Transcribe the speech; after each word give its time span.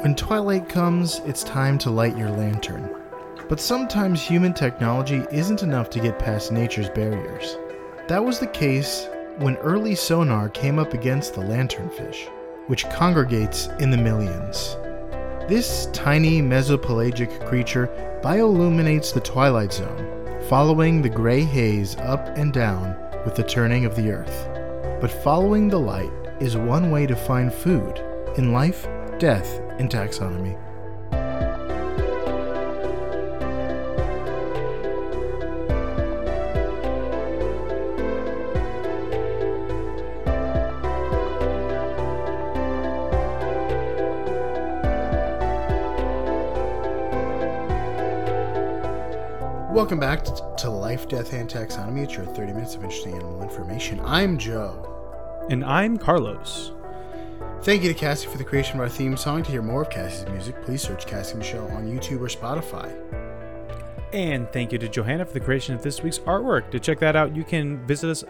When 0.00 0.14
twilight 0.14 0.68
comes, 0.68 1.20
it's 1.24 1.42
time 1.42 1.78
to 1.78 1.90
light 1.90 2.18
your 2.18 2.28
lantern. 2.28 2.90
But 3.48 3.60
sometimes 3.60 4.20
human 4.22 4.52
technology 4.52 5.24
isn't 5.32 5.62
enough 5.62 5.88
to 5.90 6.00
get 6.00 6.18
past 6.18 6.52
nature's 6.52 6.90
barriers. 6.90 7.56
That 8.06 8.22
was 8.22 8.38
the 8.38 8.46
case 8.46 9.08
when 9.38 9.56
early 9.56 9.94
sonar 9.94 10.50
came 10.50 10.78
up 10.78 10.92
against 10.92 11.32
the 11.34 11.40
lanternfish, 11.40 12.28
which 12.66 12.88
congregates 12.90 13.68
in 13.78 13.90
the 13.90 13.96
millions. 13.96 14.76
This 15.48 15.88
tiny 15.94 16.42
mesopelagic 16.42 17.46
creature 17.46 17.88
bioluminates 18.22 19.14
the 19.14 19.20
twilight 19.20 19.72
zone, 19.72 20.40
following 20.48 21.00
the 21.00 21.08
gray 21.08 21.42
haze 21.42 21.96
up 22.00 22.36
and 22.36 22.52
down 22.52 22.94
with 23.24 23.34
the 23.34 23.44
turning 23.44 23.86
of 23.86 23.96
the 23.96 24.10
earth. 24.10 24.46
But 25.00 25.10
following 25.10 25.68
the 25.68 25.80
light 25.80 26.12
is 26.38 26.54
one 26.54 26.90
way 26.90 27.06
to 27.06 27.16
find 27.16 27.52
food 27.52 27.98
in 28.36 28.52
life, 28.52 28.86
death, 29.18 29.60
in 29.78 29.88
taxonomy. 29.88 30.56
Welcome 49.72 50.00
back 50.00 50.24
to 50.24 50.70
Life, 50.70 51.06
Death, 51.06 51.32
and 51.32 51.48
Taxonomy. 51.48 52.04
It's 52.04 52.14
your 52.14 52.24
30 52.24 52.52
minutes 52.54 52.74
of 52.74 52.82
interesting 52.82 53.14
animal 53.14 53.42
information. 53.42 54.00
I'm 54.00 54.38
Joe. 54.38 55.46
And 55.50 55.64
I'm 55.64 55.96
Carlos. 55.96 56.72
Thank 57.66 57.82
you 57.82 57.92
to 57.92 57.98
Cassie 57.98 58.28
for 58.28 58.38
the 58.38 58.44
creation 58.44 58.76
of 58.76 58.82
our 58.82 58.88
theme 58.88 59.16
song. 59.16 59.42
To 59.42 59.50
hear 59.50 59.60
more 59.60 59.82
of 59.82 59.90
Cassie's 59.90 60.24
music, 60.28 60.62
please 60.62 60.80
search 60.80 61.04
Cassie 61.04 61.36
Michelle 61.36 61.68
on 61.72 61.84
YouTube 61.84 62.20
or 62.20 62.28
Spotify. 62.28 62.94
And 64.12 64.48
thank 64.52 64.70
you 64.70 64.78
to 64.78 64.88
Johanna 64.88 65.26
for 65.26 65.32
the 65.32 65.40
creation 65.40 65.74
of 65.74 65.82
this 65.82 66.00
week's 66.00 66.20
artwork. 66.20 66.70
To 66.70 66.78
check 66.78 67.00
that 67.00 67.16
out, 67.16 67.34
you 67.34 67.42
can 67.42 67.84
visit 67.84 68.08
us. 68.08 68.22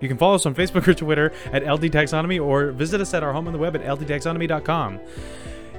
You 0.00 0.08
can 0.08 0.18
follow 0.18 0.34
us 0.34 0.44
on 0.44 0.54
Facebook 0.54 0.86
or 0.86 0.92
Twitter 0.92 1.32
at 1.54 1.62
LD 1.62 1.84
Taxonomy 1.84 2.38
or 2.38 2.70
visit 2.72 3.00
us 3.00 3.14
at 3.14 3.22
our 3.22 3.32
home 3.32 3.46
on 3.46 3.54
the 3.54 3.58
web 3.58 3.74
at 3.74 3.82
ldtaxonomy.com. 3.82 5.00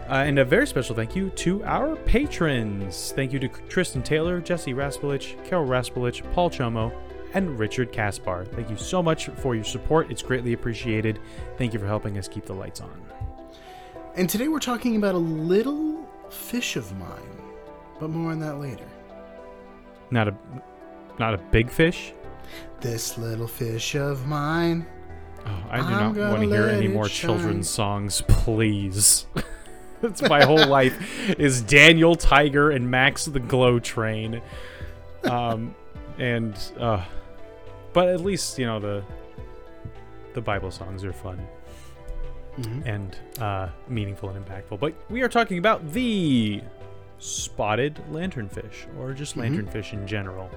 Uh, 0.09 0.13
and 0.13 0.39
a 0.39 0.43
very 0.43 0.65
special 0.65 0.95
thank 0.95 1.15
you 1.15 1.29
to 1.29 1.63
our 1.65 1.97
patrons. 1.97 3.13
Thank 3.15 3.31
you 3.31 3.37
to 3.37 3.47
Tristan 3.47 4.01
Taylor, 4.01 4.41
Jesse 4.41 4.73
Raspolich, 4.73 5.35
Carol 5.45 5.67
Raspolich, 5.67 6.23
Paul 6.33 6.49
Chomo, 6.49 6.91
and 7.33 7.59
Richard 7.59 7.91
Kaspar. 7.91 8.45
Thank 8.45 8.69
you 8.69 8.77
so 8.77 9.01
much 9.03 9.27
for 9.27 9.55
your 9.55 9.63
support. 9.63 10.09
It's 10.11 10.21
greatly 10.21 10.53
appreciated. 10.53 11.19
Thank 11.57 11.73
you 11.73 11.79
for 11.79 11.87
helping 11.87 12.17
us 12.17 12.27
keep 12.27 12.45
the 12.45 12.53
lights 12.53 12.81
on. 12.81 13.01
And 14.15 14.29
today 14.29 14.47
we're 14.47 14.59
talking 14.59 14.95
about 14.95 15.15
a 15.15 15.19
little 15.19 16.07
fish 16.29 16.75
of 16.75 16.95
mine, 16.97 17.41
but 17.99 18.09
more 18.09 18.31
on 18.31 18.39
that 18.39 18.59
later. 18.59 18.87
Not 20.11 20.27
a 20.27 20.35
not 21.19 21.33
a 21.33 21.37
big 21.37 21.69
fish. 21.69 22.13
This 22.81 23.17
little 23.17 23.47
fish 23.47 23.95
of 23.95 24.25
mine. 24.25 24.87
Oh, 25.45 25.63
I 25.69 25.77
do 25.77 25.83
I'm 25.83 26.15
not 26.15 26.31
want 26.31 26.41
to 26.43 26.49
hear 26.49 26.67
any 26.67 26.87
more 26.87 27.07
shine. 27.07 27.29
children's 27.29 27.69
songs, 27.69 28.21
please. 28.27 29.25
That's 30.01 30.21
my 30.21 30.43
whole 30.45 30.65
life 30.67 31.29
is 31.37 31.61
Daniel 31.61 32.15
Tiger 32.15 32.71
and 32.71 32.89
Max 32.89 33.25
the 33.25 33.39
Glow 33.39 33.79
Train. 33.79 34.41
Um 35.23 35.75
and 36.17 36.57
uh 36.79 37.05
but 37.93 38.07
at 38.07 38.21
least, 38.21 38.57
you 38.59 38.65
know, 38.65 38.79
the 38.79 39.03
the 40.33 40.41
Bible 40.41 40.71
songs 40.71 41.03
are 41.03 41.13
fun 41.13 41.39
Mhm. 42.59 42.85
and 42.85 43.17
uh 43.41 43.69
meaningful 43.87 44.29
and 44.29 44.45
impactful. 44.45 44.79
But 44.79 44.93
we 45.09 45.21
are 45.21 45.29
talking 45.29 45.57
about 45.57 45.91
the 45.93 46.61
spotted 47.19 47.95
lanternfish 48.11 48.85
or 48.99 49.13
just 49.13 49.35
lanternfish 49.35 49.93
in 49.93 50.07
general. 50.07 50.49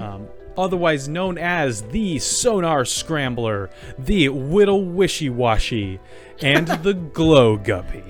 Um, 0.00 0.28
otherwise 0.56 1.08
known 1.08 1.36
as 1.38 1.82
the 1.82 2.20
Sonar 2.20 2.84
Scrambler, 2.84 3.68
the 3.98 4.28
Whittle 4.28 4.84
Wishy 4.84 5.28
Washy, 5.28 5.98
and 6.40 6.68
the 6.84 6.94
Glow 6.94 7.56
Guppy. 7.56 8.04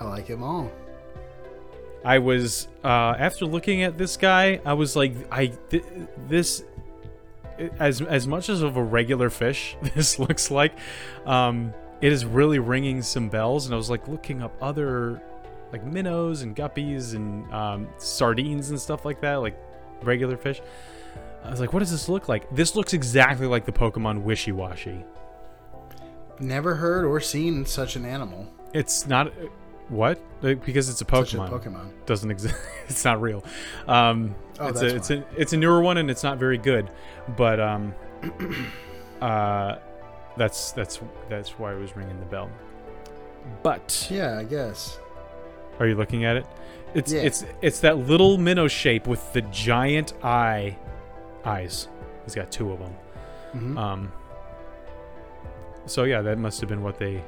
I 0.00 0.04
like 0.08 0.26
them 0.26 0.42
all. 0.42 0.72
I 2.04 2.18
was 2.18 2.66
uh, 2.82 3.14
after 3.18 3.46
looking 3.46 3.82
at 3.84 3.96
this 3.98 4.16
guy, 4.16 4.60
I 4.64 4.72
was 4.72 4.96
like, 4.96 5.14
I 5.30 5.52
th- 5.70 5.84
this 6.26 6.64
as 7.78 8.00
as 8.02 8.26
much 8.26 8.48
as 8.48 8.62
of 8.62 8.76
a 8.76 8.82
regular 8.82 9.30
fish 9.30 9.76
this 9.94 10.18
looks 10.18 10.50
like, 10.50 10.72
um, 11.26 11.72
it 12.00 12.12
is 12.12 12.24
really 12.24 12.58
ringing 12.58 13.02
some 13.02 13.28
bells. 13.28 13.66
And 13.66 13.74
I 13.74 13.76
was 13.76 13.90
like 13.90 14.08
looking 14.08 14.42
up 14.42 14.54
other 14.62 15.20
like 15.72 15.84
minnows 15.84 16.42
and 16.42 16.56
guppies 16.56 17.14
and 17.14 17.52
um, 17.52 17.88
sardines 17.98 18.70
and 18.70 18.80
stuff 18.80 19.04
like 19.04 19.20
that, 19.20 19.36
like 19.36 19.58
regular 20.02 20.36
fish. 20.36 20.60
I 21.44 21.50
was 21.50 21.60
like, 21.60 21.72
what 21.72 21.80
does 21.80 21.90
this 21.90 22.08
look 22.08 22.28
like? 22.28 22.48
This 22.54 22.74
looks 22.74 22.92
exactly 22.92 23.46
like 23.46 23.64
the 23.64 23.72
Pokemon 23.72 24.24
Wishiwashi. 24.24 25.04
Never 26.40 26.74
heard 26.74 27.04
or 27.04 27.20
seen 27.20 27.64
such 27.64 27.96
an 27.96 28.04
animal. 28.04 28.46
It's 28.72 29.06
not 29.06 29.32
what 29.88 30.20
Like, 30.42 30.64
because 30.64 30.88
it's 30.88 31.00
a 31.00 31.04
Such 31.04 31.34
a 31.34 31.38
Pokemon. 31.38 31.50
Pokemon. 31.50 31.90
doesn't 32.06 32.30
exist. 32.30 32.54
it's 32.88 33.04
not 33.04 33.20
real. 33.20 33.44
Um, 33.86 34.34
Oh, 34.60 34.68
it's 34.68 34.80
that's 34.80 34.92
a 34.92 34.96
it's 34.96 35.10
a 35.10 35.24
it's 35.40 35.52
a 35.52 35.56
newer 35.56 35.80
one 35.80 35.98
and 35.98 36.10
it's 36.10 36.24
not 36.24 36.36
very 36.38 36.58
good. 36.58 36.90
But 37.36 37.60
um, 37.60 37.94
uh, 39.22 39.76
that's 40.36 40.72
that's 40.72 41.00
that's 41.28 41.50
why 41.58 41.72
I 41.72 41.76
was 41.76 41.94
ringing 41.96 42.18
the 42.18 42.26
bell. 42.26 42.50
But 43.62 44.08
Yeah, 44.10 44.36
I 44.38 44.44
guess. 44.44 44.98
are 45.78 45.86
you 45.86 45.94
looking 45.94 46.24
at 46.24 46.36
it? 46.36 46.46
It's 46.94 47.12
Yeah. 47.12 47.20
it's 47.20 47.44
it's 47.62 47.80
that 47.80 47.98
little 47.98 48.36
minnow 48.38 48.66
shape 48.66 49.06
with 49.06 49.32
the 49.32 49.42
giant 49.42 50.12
eye 50.24 50.76
eyes. 51.44 51.86
He's 52.24 52.34
got 52.34 52.50
two 52.50 52.72
of 52.72 52.78
them. 52.80 52.94
Mhm. 53.54 53.78
Um. 53.78 54.12
So 55.86 56.02
yeah, 56.04 56.20
that 56.22 56.36
must 56.38 56.60
have 56.60 56.68
been 56.68 56.82
what 56.82 56.98
they 56.98 57.22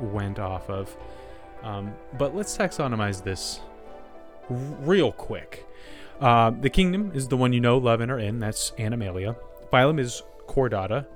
went 0.00 0.38
off 0.38 0.70
of. 0.70 0.96
Um, 1.64 1.94
but 2.18 2.36
let's 2.36 2.56
taxonomize 2.56 3.24
this 3.24 3.58
r- 4.50 4.56
real 4.56 5.10
quick. 5.10 5.66
Uh, 6.20 6.50
the 6.50 6.70
kingdom 6.70 7.10
is 7.14 7.26
the 7.28 7.36
one 7.36 7.52
you 7.52 7.60
know, 7.60 7.76
love, 7.78 8.00
and 8.00 8.12
are 8.12 8.18
in. 8.18 8.38
That's 8.38 8.72
Animalia. 8.78 9.34
Phylum 9.72 9.98
is 9.98 10.22
Chordata. 10.46 11.06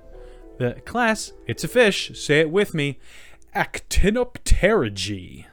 The 0.57 0.81
class, 0.85 1.33
it's 1.47 1.63
a 1.63 1.69
fish. 1.69 2.19
Say 2.19 2.41
it 2.41 2.51
with 2.51 2.75
me. 2.75 2.99
Actinopterygii. 3.55 5.45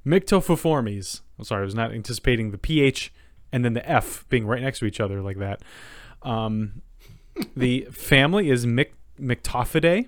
Myctophiformes. 0.05 1.21
I'm 1.37 1.45
sorry, 1.45 1.61
I 1.61 1.65
was 1.65 1.75
not 1.75 1.91
anticipating 1.93 2.51
the 2.51 2.57
PH 2.57 3.11
and 3.51 3.63
then 3.65 3.73
the 3.73 3.87
F 3.89 4.25
being 4.29 4.45
right 4.45 4.61
next 4.61 4.79
to 4.79 4.85
each 4.85 4.99
other 4.99 5.21
like 5.21 5.37
that. 5.39 5.61
Um, 6.23 6.81
the 7.55 7.87
family 7.91 8.49
is 8.49 8.65
Myc- 8.65 8.93
Myctophidae. 9.19 10.07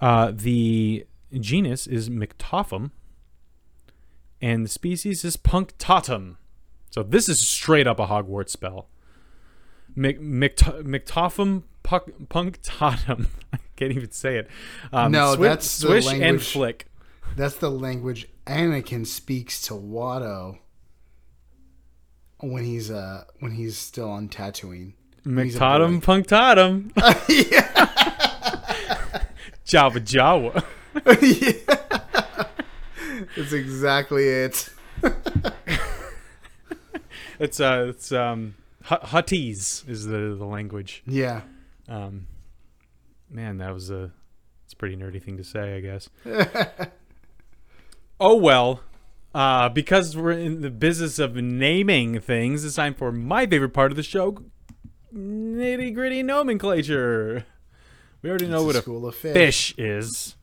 Uh, 0.00 0.32
the 0.34 1.06
genus 1.40 1.86
is 1.86 2.10
Myctophum. 2.10 2.90
And 4.40 4.64
the 4.64 4.68
species 4.68 5.24
is 5.24 5.36
Punctatum. 5.36 6.36
So 6.90 7.02
this 7.02 7.28
is 7.28 7.40
straight 7.46 7.86
up 7.86 7.98
a 7.98 8.06
Hogwarts 8.06 8.50
spell. 8.50 8.88
Myc- 9.96 10.20
Myctophum 10.20 11.62
puc- 11.82 12.26
punctatum. 12.28 13.26
I 13.52 13.58
can't 13.76 13.92
even 13.92 14.10
say 14.10 14.36
it. 14.36 14.48
Um, 14.92 15.12
No, 15.12 15.36
swi- 15.36 15.42
that's 15.42 15.70
swish 15.70 16.06
and 16.06 16.42
flick. 16.42 16.86
That's 17.36 17.56
the 17.56 17.70
language 17.70 18.28
Anakin 18.46 19.06
speaks 19.06 19.62
to 19.62 19.74
Watto 19.74 20.58
when 22.40 22.64
he's 22.64 22.90
uh 22.90 23.24
when 23.40 23.52
he's 23.52 23.76
still 23.78 24.10
on 24.10 24.28
Tatooine. 24.28 24.92
He's 25.24 25.56
a 25.56 25.58
Myctatum 25.58 26.00
boy. 26.04 26.22
punctatum. 26.22 26.92
Java 29.64 30.00
Jawa. 30.00 30.62
yeah. 31.22 32.44
That's 33.36 33.52
exactly 33.52 34.28
it. 34.28 34.68
It's 37.40 37.58
uh, 37.58 37.86
it's 37.88 38.12
um, 38.12 38.54
Hu- 38.84 38.94
Huttese 38.94 39.88
is 39.88 40.06
the 40.06 40.36
the 40.38 40.44
language. 40.44 41.02
Yeah. 41.04 41.40
Um, 41.88 42.28
man, 43.28 43.58
that 43.58 43.74
was 43.74 43.90
a 43.90 44.12
it's 44.64 44.72
a 44.72 44.76
pretty 44.76 44.96
nerdy 44.96 45.20
thing 45.20 45.36
to 45.38 45.44
say, 45.44 45.76
I 45.76 45.80
guess. 45.80 46.08
oh 48.20 48.36
well. 48.36 48.80
Uh, 49.34 49.68
because 49.68 50.16
we're 50.16 50.30
in 50.30 50.60
the 50.60 50.70
business 50.70 51.18
of 51.18 51.34
naming 51.34 52.20
things, 52.20 52.64
it's 52.64 52.76
time 52.76 52.94
for 52.94 53.10
my 53.10 53.44
favorite 53.46 53.70
part 53.74 53.90
of 53.90 53.96
the 53.96 54.02
show, 54.02 54.38
nitty 55.12 55.92
gritty 55.92 56.22
nomenclature. 56.22 57.44
We 58.22 58.30
already 58.30 58.46
know 58.46 58.58
It's 58.58 58.66
what 58.66 58.76
a 58.76 58.78
a 58.78 58.82
school 58.82 59.06
of 59.08 59.14
fish. 59.16 59.34
fish 59.34 59.74
is. 59.76 60.36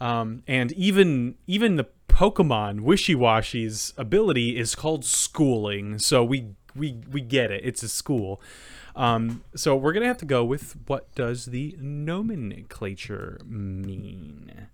Um, 0.00 0.42
and 0.46 0.70
even 0.72 1.34
even 1.46 1.76
the 1.76 1.86
Pokemon 2.08 2.80
Wishiwashi's 2.80 3.92
ability 3.98 4.56
is 4.56 4.74
called 4.74 5.04
schooling, 5.04 5.98
so 5.98 6.22
we 6.24 6.50
we 6.76 7.00
we 7.10 7.20
get 7.20 7.50
it. 7.50 7.62
It's 7.64 7.82
a 7.82 7.88
school. 7.88 8.40
Um, 8.94 9.42
so 9.54 9.74
we're 9.76 9.92
gonna 9.92 10.06
have 10.06 10.18
to 10.18 10.24
go 10.24 10.44
with 10.44 10.76
what 10.86 11.12
does 11.14 11.46
the 11.46 11.76
nomenclature 11.80 13.40
mean? 13.44 14.68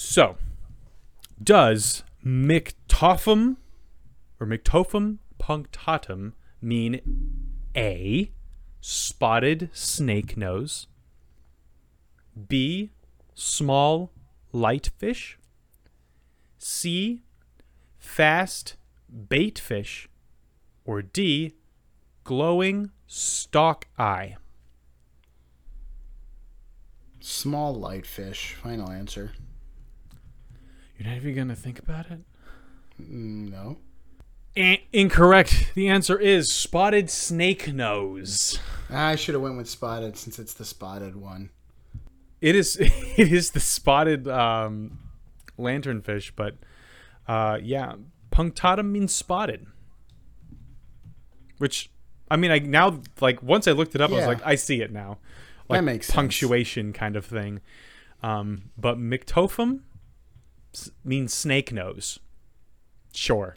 So, 0.00 0.36
does 1.42 2.04
Myctophum 2.24 3.56
or 4.38 4.46
Myctophum 4.46 5.18
punctatum 5.40 6.34
mean 6.62 7.00
A, 7.76 8.30
spotted 8.80 9.70
snake 9.72 10.36
nose, 10.36 10.86
B, 12.46 12.92
small 13.34 14.12
light 14.52 14.90
fish, 14.98 15.36
C, 16.58 17.24
fast 17.98 18.76
bait 19.28 19.58
fish, 19.58 20.08
or 20.84 21.02
D, 21.02 21.56
glowing 22.22 22.92
stalk 23.08 23.88
eye? 23.98 24.36
Small 27.18 27.74
light 27.74 28.06
fish. 28.06 28.54
Final 28.54 28.92
answer. 28.92 29.32
You're 30.98 31.08
not 31.08 31.16
even 31.16 31.34
gonna 31.34 31.56
think 31.56 31.78
about 31.78 32.10
it? 32.10 32.20
Mm, 33.00 33.50
No. 33.50 33.78
Incorrect. 34.92 35.70
The 35.76 35.86
answer 35.88 36.18
is 36.18 36.52
spotted 36.52 37.10
snake 37.10 37.72
nose. 37.72 38.58
I 38.90 39.14
should 39.14 39.34
have 39.34 39.42
went 39.42 39.56
with 39.56 39.68
spotted 39.68 40.16
since 40.16 40.38
it's 40.40 40.52
the 40.54 40.64
spotted 40.64 41.14
one. 41.14 41.50
It 42.40 42.56
is 42.56 42.76
it 42.80 43.30
is 43.32 43.52
the 43.52 43.60
spotted 43.60 44.26
um, 44.26 44.98
lanternfish, 45.58 46.32
but 46.34 46.56
uh, 47.28 47.58
yeah, 47.62 47.94
punctatum 48.32 48.90
means 48.90 49.14
spotted. 49.14 49.66
Which 51.58 51.90
I 52.30 52.36
mean, 52.36 52.50
I 52.50 52.58
now 52.58 53.00
like 53.20 53.40
once 53.42 53.68
I 53.68 53.72
looked 53.72 53.94
it 53.94 54.00
up, 54.00 54.10
I 54.10 54.14
was 54.14 54.26
like, 54.26 54.44
I 54.44 54.54
see 54.56 54.80
it 54.80 54.92
now, 54.92 55.18
like 55.68 55.78
That 55.78 55.84
makes 55.84 56.06
sense. 56.08 56.14
punctuation 56.16 56.92
kind 56.92 57.14
of 57.14 57.24
thing. 57.24 57.60
Um, 58.24 58.70
but 58.76 58.98
Myctophum 58.98 59.80
means 61.04 61.32
snake 61.32 61.72
nose. 61.72 62.18
Sure. 63.12 63.56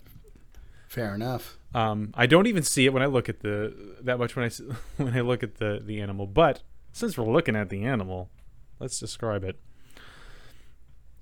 Fair 0.88 1.16
enough. 1.16 1.58
Um, 1.74 2.12
I 2.16 2.26
don't 2.26 2.48
even 2.48 2.64
see 2.64 2.86
it 2.86 2.94
when 2.94 3.02
I 3.02 3.06
look 3.06 3.30
at 3.30 3.40
the 3.40 3.74
that 4.02 4.20
much 4.20 4.36
when 4.36 4.46
I 4.46 4.50
when 5.02 5.16
I 5.16 5.22
look 5.22 5.44
at 5.44 5.56
the 5.56 5.82
the 5.84 6.02
animal. 6.02 6.28
But 6.28 6.64
since 6.92 7.18
we're 7.18 7.32
looking 7.32 7.56
at 7.56 7.70
the 7.70 7.84
animal, 7.84 8.30
let's 8.80 9.00
describe 9.00 9.44
it. 9.44 9.60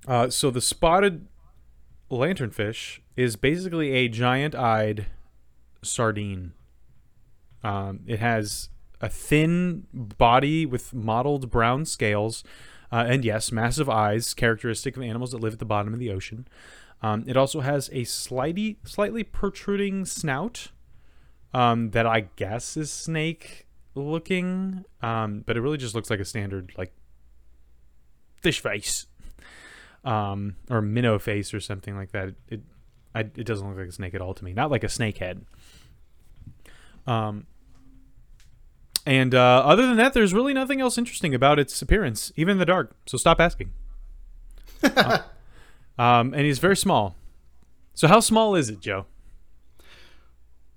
Uh, 0.08 0.30
so 0.30 0.50
the 0.50 0.62
spotted 0.62 1.28
lanternfish 2.10 3.00
is 3.16 3.36
basically 3.36 3.92
a 3.92 4.08
giant-eyed 4.08 5.06
sardine. 5.84 6.54
Um, 7.64 8.00
it 8.08 8.20
has 8.20 8.70
a 9.02 9.10
thin 9.10 9.86
body 9.94 10.66
with 10.66 10.94
mottled 10.94 11.50
brown 11.52 11.86
scales, 11.86 12.44
uh, 12.92 13.06
and 13.08 13.24
yes, 13.24 13.52
massive 13.52 13.90
eyes, 13.90 14.34
characteristic 14.34 14.98
of 14.98 15.04
animals 15.04 15.32
that 15.32 15.42
live 15.42 15.54
at 15.54 15.60
the 15.60 15.66
bottom 15.66 15.94
of 15.94 16.00
the 16.00 16.12
ocean. 16.12 16.48
Um, 17.02 17.24
it 17.28 17.38
also 17.38 17.62
has 17.62 17.90
a 17.94 18.04
slightly 18.04 18.78
slightly 18.84 19.24
protruding 19.24 20.06
snout 20.06 20.70
um, 21.54 21.92
that 21.92 22.06
I 22.06 22.28
guess 22.36 22.76
is 22.76 22.92
snake 22.92 23.68
looking, 23.96 24.86
um, 25.02 25.44
but 25.46 25.56
it 25.56 25.62
really 25.62 25.78
just 25.78 25.96
looks 25.96 26.10
like 26.10 26.20
a 26.20 26.26
standard 26.26 26.74
like 26.78 26.94
fish 28.42 28.60
face, 28.60 29.08
um, 30.04 30.56
or 30.70 30.82
minnow 30.82 31.20
face 31.20 31.54
or 31.54 31.60
something 31.60 31.96
like 31.96 32.12
that. 32.12 32.30
It 32.30 32.36
it, 32.50 32.62
I, 33.16 33.20
it 33.22 33.46
doesn't 33.46 33.68
look 33.68 33.78
like 33.78 33.88
a 33.88 33.92
snake 33.92 34.14
at 34.14 34.22
all 34.22 34.34
to 34.34 34.44
me. 34.44 34.54
Not 34.54 34.70
like 34.72 34.84
a 34.84 34.90
snake 34.90 35.18
head. 35.18 35.46
Um, 37.08 37.48
and 39.06 39.34
uh, 39.34 39.64
other 39.66 39.86
than 39.88 39.98
that, 39.98 40.14
there's 40.14 40.34
really 40.34 40.54
nothing 40.54 40.82
else 40.82 40.98
interesting 40.98 41.34
about 41.34 41.60
its 41.60 41.82
appearance, 41.82 42.32
even 42.36 42.54
in 42.54 42.58
the 42.58 42.66
dark. 42.66 42.96
So 43.06 43.18
stop 43.18 43.40
asking. 43.40 43.72
Uh, 44.84 45.20
um, 45.98 46.34
and 46.34 46.42
he's 46.42 46.60
very 46.60 46.78
small. 46.78 47.16
So 47.94 48.08
how 48.08 48.20
small 48.20 48.56
is 48.56 48.70
it, 48.70 48.80
Joe? 48.80 49.06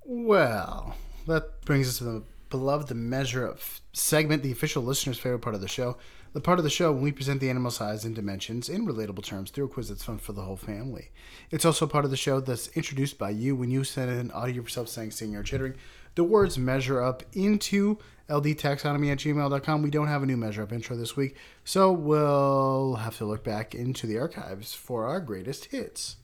Well, 0.05 0.97
that 1.27 1.65
brings 1.65 1.89
us 1.89 1.99
to 1.99 2.05
the 2.05 2.23
beloved 2.51 2.89
the 2.89 2.95
measure 2.95 3.47
of 3.47 3.81
segment, 3.93 4.43
the 4.43 4.53
official 4.53 4.83
listener's 4.83 5.19
favorite 5.19 5.41
part 5.41 5.55
of 5.55 5.61
the 5.61 5.69
show. 5.69 5.97
The 6.33 6.41
part 6.41 6.59
of 6.59 6.65
the 6.65 6.71
show 6.71 6.93
when 6.93 7.03
we 7.03 7.13
present 7.13 7.41
the 7.41 7.51
animal 7.51 7.71
size 7.71 8.05
and 8.05 8.15
dimensions 8.15 8.69
in 8.69 8.87
relatable 8.87 9.23
terms 9.23 9.51
through 9.51 9.67
a 9.67 9.69
quiz 9.69 9.89
that's 9.89 10.05
fun 10.05 10.19
for 10.19 10.33
the 10.33 10.43
whole 10.43 10.57
family. 10.57 11.11
It's 11.51 11.65
also 11.65 11.87
part 11.87 12.05
of 12.05 12.11
the 12.11 12.17
show 12.17 12.41
that's 12.41 12.69
introduced 12.69 13.19
by 13.19 13.31
you 13.31 13.55
when 13.55 13.71
you 13.71 13.85
send 13.85 14.11
in 14.11 14.31
audio 14.31 14.61
of 14.61 14.65
yourself 14.65 14.89
saying, 14.89 15.11
singing, 15.11 15.37
or 15.37 15.43
chittering. 15.43 15.75
The 16.15 16.25
words 16.25 16.59
measure 16.59 17.01
up 17.01 17.23
into 17.33 17.99
ldtaxonomy 18.29 19.11
at 19.13 19.19
gmail.com. 19.19 19.83
We 19.83 19.91
don't 19.91 20.09
have 20.09 20.23
a 20.23 20.27
new 20.27 20.37
measure 20.37 20.63
up 20.63 20.73
intro 20.73 20.97
this 20.97 21.17
week, 21.17 21.37
so 21.65 21.91
we'll 21.91 22.97
have 22.97 23.17
to 23.19 23.25
look 23.25 23.43
back 23.43 23.75
into 23.75 24.07
the 24.07 24.19
archives 24.19 24.75
for 24.75 25.07
our 25.07 25.21
greatest 25.21 25.67
hits. 25.67 26.17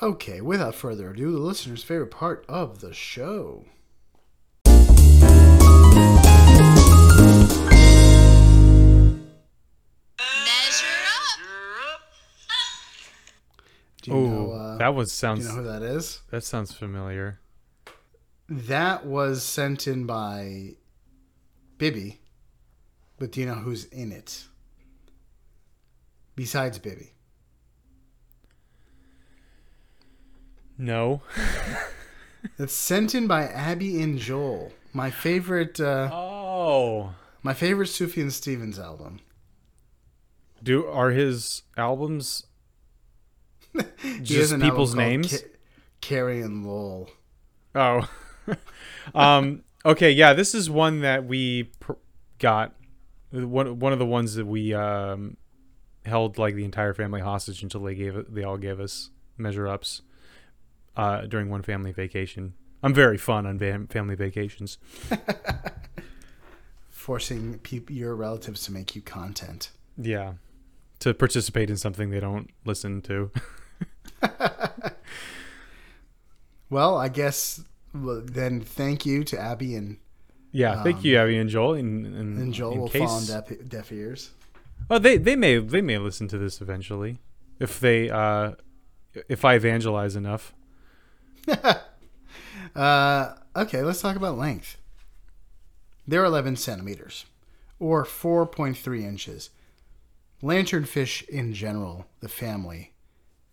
Okay, 0.00 0.40
without 0.40 0.74
further 0.74 1.10
ado, 1.10 1.32
the 1.32 1.38
listener's 1.38 1.84
favorite 1.84 2.10
part 2.10 2.44
of 2.48 2.80
the 2.80 2.92
show. 2.92 3.64
Measure 10.64 10.86
up. 11.84 12.00
Oh. 14.10 14.50
Uh, 14.52 14.76
that 14.78 14.94
was 14.94 15.10
do 15.10 15.14
sounds 15.14 15.44
you 15.44 15.48
know 15.50 15.62
who 15.62 15.64
that 15.64 15.82
is? 15.82 16.22
that 16.30 16.42
sounds 16.42 16.72
familiar. 16.72 17.38
That 18.54 19.06
was 19.06 19.42
sent 19.42 19.86
in 19.86 20.04
by 20.04 20.74
Bibby, 21.78 22.20
but 23.18 23.32
do 23.32 23.40
you 23.40 23.46
know 23.46 23.54
who's 23.54 23.86
in 23.86 24.12
it? 24.12 24.44
Besides 26.36 26.78
Bibby, 26.78 27.12
No. 30.78 31.22
it's 32.58 32.72
sent 32.72 33.14
in 33.14 33.26
by 33.26 33.44
Abby 33.44 34.02
and 34.02 34.18
Joel. 34.18 34.72
My 34.92 35.10
favorite, 35.10 35.78
uh, 35.80 36.10
Oh. 36.12 37.14
my 37.42 37.54
favorite 37.54 37.88
Sufjan 37.88 38.30
Stevens 38.32 38.78
album. 38.78 39.20
Do 40.62 40.86
are 40.86 41.10
his 41.10 41.62
albums 41.76 42.46
just 44.22 44.58
people's 44.60 44.94
names? 44.94 45.32
Ca- 45.40 45.48
Carrie 46.00 46.40
and 46.42 46.66
Lowell. 46.66 47.10
Oh. 47.74 48.08
Um 49.14 49.62
okay, 49.84 50.10
yeah, 50.10 50.32
this 50.32 50.54
is 50.54 50.70
one 50.70 51.00
that 51.00 51.24
we 51.24 51.64
pr- 51.80 51.92
got 52.38 52.74
one 53.30 53.78
one 53.78 53.92
of 53.92 53.98
the 53.98 54.06
ones 54.06 54.34
that 54.34 54.46
we 54.46 54.74
um 54.74 55.36
held 56.04 56.38
like 56.38 56.54
the 56.54 56.64
entire 56.64 56.94
family 56.94 57.20
hostage 57.20 57.62
until 57.62 57.82
they 57.82 57.94
gave 57.94 58.32
they 58.32 58.42
all 58.42 58.56
gave 58.56 58.80
us 58.80 59.10
measure 59.38 59.68
ups 59.68 60.02
uh 60.96 61.22
during 61.22 61.48
one 61.48 61.62
family 61.62 61.92
vacation. 61.92 62.54
I'm 62.82 62.92
very 62.92 63.16
fun 63.18 63.46
on 63.46 63.58
fam- 63.58 63.86
family 63.86 64.16
vacations. 64.16 64.78
forcing 66.90 67.58
peop 67.58 67.90
your 67.90 68.14
relatives 68.14 68.62
to 68.64 68.72
make 68.72 68.94
you 68.94 69.02
content. 69.02 69.70
Yeah. 69.96 70.34
To 71.00 71.12
participate 71.14 71.68
in 71.70 71.76
something 71.76 72.10
they 72.10 72.20
don't 72.20 72.50
listen 72.64 73.02
to. 73.02 73.30
Well, 76.70 76.96
I 76.96 77.08
guess 77.08 77.62
well, 77.94 78.22
then 78.24 78.60
thank 78.60 79.06
you 79.06 79.24
to 79.24 79.38
Abby 79.38 79.74
and, 79.74 79.98
Yeah, 80.50 80.82
thank 80.82 81.04
you, 81.04 81.16
Abby 81.16 81.36
and 81.38 81.50
Joel. 81.50 81.74
In, 81.74 82.06
in, 82.06 82.14
and 82.14 82.54
Joel 82.54 82.72
in 82.72 82.80
will 82.80 82.88
case, 82.88 83.02
fall 83.02 83.16
on 83.18 83.26
deaf, 83.26 83.68
deaf 83.68 83.92
ears. 83.92 84.30
Oh, 84.90 84.98
they 84.98 85.16
they 85.16 85.36
may 85.36 85.58
they 85.58 85.80
may 85.80 85.98
listen 85.98 86.28
to 86.28 86.38
this 86.38 86.60
eventually, 86.60 87.18
if 87.58 87.78
they 87.80 88.10
uh, 88.10 88.52
if 89.28 89.44
I 89.44 89.54
evangelize 89.54 90.16
enough. 90.16 90.52
Uh, 92.74 93.34
okay, 93.54 93.82
let's 93.82 94.00
talk 94.00 94.16
about 94.16 94.38
length. 94.38 94.78
They're 96.06 96.24
11 96.24 96.56
centimeters, 96.56 97.26
or 97.78 98.04
4.3 98.04 99.02
inches. 99.02 99.50
Lanternfish 100.42 101.28
in 101.28 101.52
general, 101.52 102.06
the 102.20 102.28
family, 102.28 102.92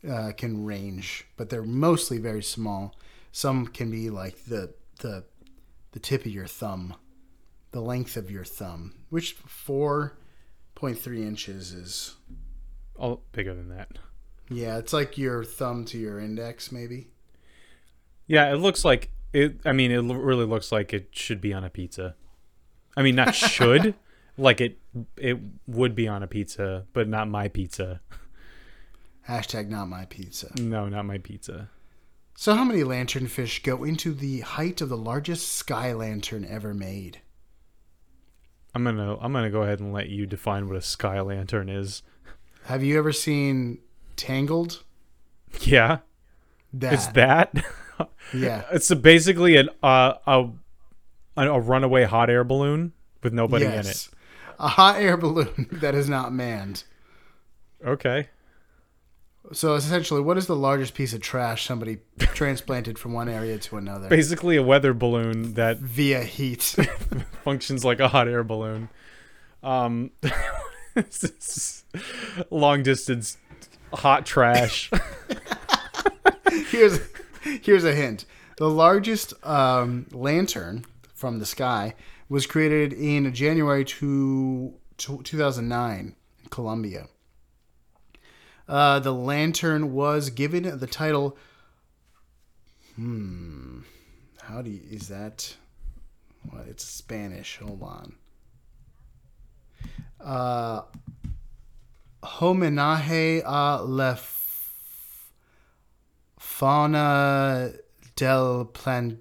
uh, 0.10 0.31
can 0.36 0.65
range, 0.65 1.27
but 1.38 1.50
they're 1.50 1.63
mostly 1.63 2.17
very 2.17 2.41
small. 2.41 2.96
Some 3.31 3.67
can 3.67 3.91
be 3.91 4.09
like 4.09 4.45
the 4.45 4.74
the 5.00 5.24
the 5.91 6.00
tip 6.00 6.25
of 6.25 6.31
your 6.31 6.48
thumb, 6.48 6.95
the 7.71 7.81
length 7.81 8.17
of 8.17 8.29
your 8.29 8.43
thumb, 8.43 8.93
which 9.09 9.38
4.3 9.43 11.25
inches 11.25 11.71
is. 11.74 12.15
Oh, 13.00 13.21
bigger 13.31 13.55
than 13.55 13.69
that. 13.69 13.98
Yeah, 14.50 14.77
it's 14.77 14.93
like 14.93 15.17
your 15.17 15.43
thumb 15.43 15.86
to 15.86 15.98
your 15.98 16.19
index, 16.19 16.71
maybe. 16.71 17.07
Yeah, 18.27 18.51
it 18.51 18.57
looks 18.57 18.83
like 18.83 19.12
it. 19.33 19.59
I 19.65 19.71
mean, 19.71 19.91
it 19.91 19.98
really 20.00 20.45
looks 20.45 20.71
like 20.71 20.93
it 20.93 21.09
should 21.12 21.41
be 21.41 21.53
on 21.53 21.63
a 21.63 21.69
pizza. 21.69 22.15
I 22.98 23.01
mean, 23.01 23.15
not 23.15 23.36
should, 23.36 23.95
like 24.38 24.62
it. 24.62 24.79
It 25.17 25.39
would 25.67 25.95
be 25.95 26.07
on 26.07 26.24
a 26.24 26.27
pizza, 26.27 26.86
but 26.93 27.07
not 27.07 27.27
my 27.27 27.48
pizza. 27.48 28.01
Hashtag 29.27 29.69
not 29.69 29.88
my 29.88 30.05
pizza. 30.05 30.51
No, 30.59 30.89
not 30.89 31.05
my 31.05 31.19
pizza. 31.19 31.69
So, 32.41 32.55
how 32.55 32.63
many 32.63 32.84
lanternfish 32.84 33.63
go 33.63 33.84
into 33.84 34.13
the 34.13 34.39
height 34.39 34.79
of 34.79 34.88
the 34.88 34.96
largest 34.96 35.51
sky 35.51 35.91
lantern 35.91 36.46
ever 36.50 36.74
made? 36.74 37.19
I'm 38.74 38.86
gonna 38.86 39.17
I'm 39.19 39.34
gonna 39.34 39.50
go 39.50 39.63
ahead 39.63 39.81
and 39.81 39.91
let 39.91 40.08
you 40.08 40.25
define 40.25 40.69
what 40.69 40.77
a 40.77 40.81
sky 40.81 41.19
lantern 41.19 41.67
is. 41.67 42.01
Have 42.63 42.81
you 42.81 42.98
ever 42.98 43.12
seen 43.12 43.79
Tangled? 44.15 44.86
Yeah, 45.60 45.98
That. 46.72 46.93
it's 46.93 47.08
that. 47.08 47.53
Yeah. 48.34 48.63
it's 48.72 48.89
a, 48.89 48.96
basically 48.96 49.58
an 49.58 49.67
uh, 49.84 50.13
a 50.25 50.48
a 51.36 51.60
runaway 51.60 52.05
hot 52.05 52.29
air 52.29 52.46
balloon 52.46 52.93
with 53.22 53.34
nobody 53.34 53.65
in 53.65 53.86
it. 53.86 54.08
A 54.60 54.69
hot 54.69 54.96
air 54.96 55.17
balloon 55.17 55.67
that 55.74 55.93
is 55.93 56.08
not 56.08 56.31
manned. 56.31 56.86
Okay. 57.86 58.29
So 59.53 59.75
essentially, 59.75 60.22
what 60.22 60.38
is 60.38 60.48
the 60.48 60.55
largest 60.55 60.93
piece 60.93 61.13
of 61.13 61.22
trash 61.22 61.65
somebody 61.65 62.00
transplanted 62.19 63.00
from 63.00 63.13
one 63.13 63.29
area 63.29 63.58
to 63.58 63.77
another 63.77 64.10
Basically 64.10 64.58
a 64.58 64.63
weather 64.63 64.93
balloon 64.93 65.53
that 65.53 65.77
via 65.77 66.22
heat? 66.22 66.62
functions 67.43 67.84
like 67.84 68.00
a 68.00 68.10
hot 68.10 68.27
air 68.27 68.43
balloon. 68.43 68.89
Um, 69.63 70.12
long 72.50 72.84
distance 72.84 73.38
hot 73.93 74.25
trash. 74.25 74.89
here's 76.69 77.00
here's 77.41 77.84
a 77.84 77.93
hint. 77.93 78.25
The 78.58 78.69
largest 78.69 79.34
um, 79.46 80.08
lantern 80.12 80.86
from 81.13 81.39
the 81.39 81.46
sky 81.46 81.96
was 82.27 82.46
created 82.46 82.93
in 82.93 83.34
January 83.34 83.86
to, 83.86 84.74
to 84.98 85.22
2009 85.24 86.15
in 86.43 86.50
Colombia. 86.50 87.08
Uh, 88.69 88.99
the 88.99 89.11
lantern 89.11 89.91
was 89.93 90.29
given 90.29 90.77
the 90.77 90.85
title. 90.88 91.35
Hmm. 92.95 93.79
How 94.43 94.61
do 94.61 94.69
you, 94.69 94.81
is 94.89 95.07
that? 95.07 95.55
What 96.49 96.67
it's 96.67 96.83
Spanish. 96.85 97.57
Hold 97.57 97.81
on. 97.81 98.15
Uh, 100.23 100.81
homenaje 102.23 103.41
a 103.43 103.81
la 103.83 104.15
fauna 106.39 107.71
del 108.15 108.65
plan- 108.65 109.19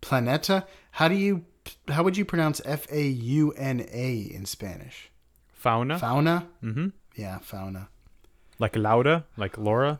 planeta. 0.00 0.64
How 0.92 1.08
do 1.08 1.14
you? 1.14 1.44
How 1.88 2.02
would 2.02 2.16
you 2.16 2.24
pronounce 2.24 2.60
F 2.64 2.86
A 2.90 3.02
U 3.02 3.52
N 3.52 3.86
A 3.90 4.16
in 4.32 4.46
Spanish? 4.46 5.10
Fauna, 5.52 5.98
Fauna. 5.98 6.46
Mm-hmm. 6.62 6.88
Yeah, 7.16 7.38
fauna. 7.38 7.88
Like 8.60 8.76
Lauda, 8.76 9.24
like 9.36 9.58
Laura. 9.58 9.98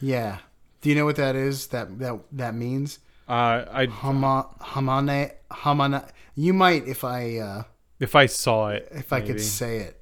Yeah. 0.00 0.38
Do 0.80 0.88
you 0.88 0.94
know 0.94 1.04
what 1.04 1.16
that 1.16 1.36
is? 1.36 1.66
That 1.68 1.98
that 1.98 2.20
that 2.32 2.54
means 2.54 3.00
Uh, 3.28 3.64
I 3.70 3.86
Hama 3.86 4.46
hamane 4.60 5.32
hamana. 5.50 6.08
You 6.34 6.54
might 6.54 6.88
if 6.88 7.04
I 7.04 7.36
uh, 7.36 7.62
if 7.98 8.16
I 8.16 8.26
saw 8.26 8.68
it, 8.70 8.88
if 8.92 9.12
I 9.12 9.20
could 9.20 9.40
say 9.40 9.78
it. 9.78 10.00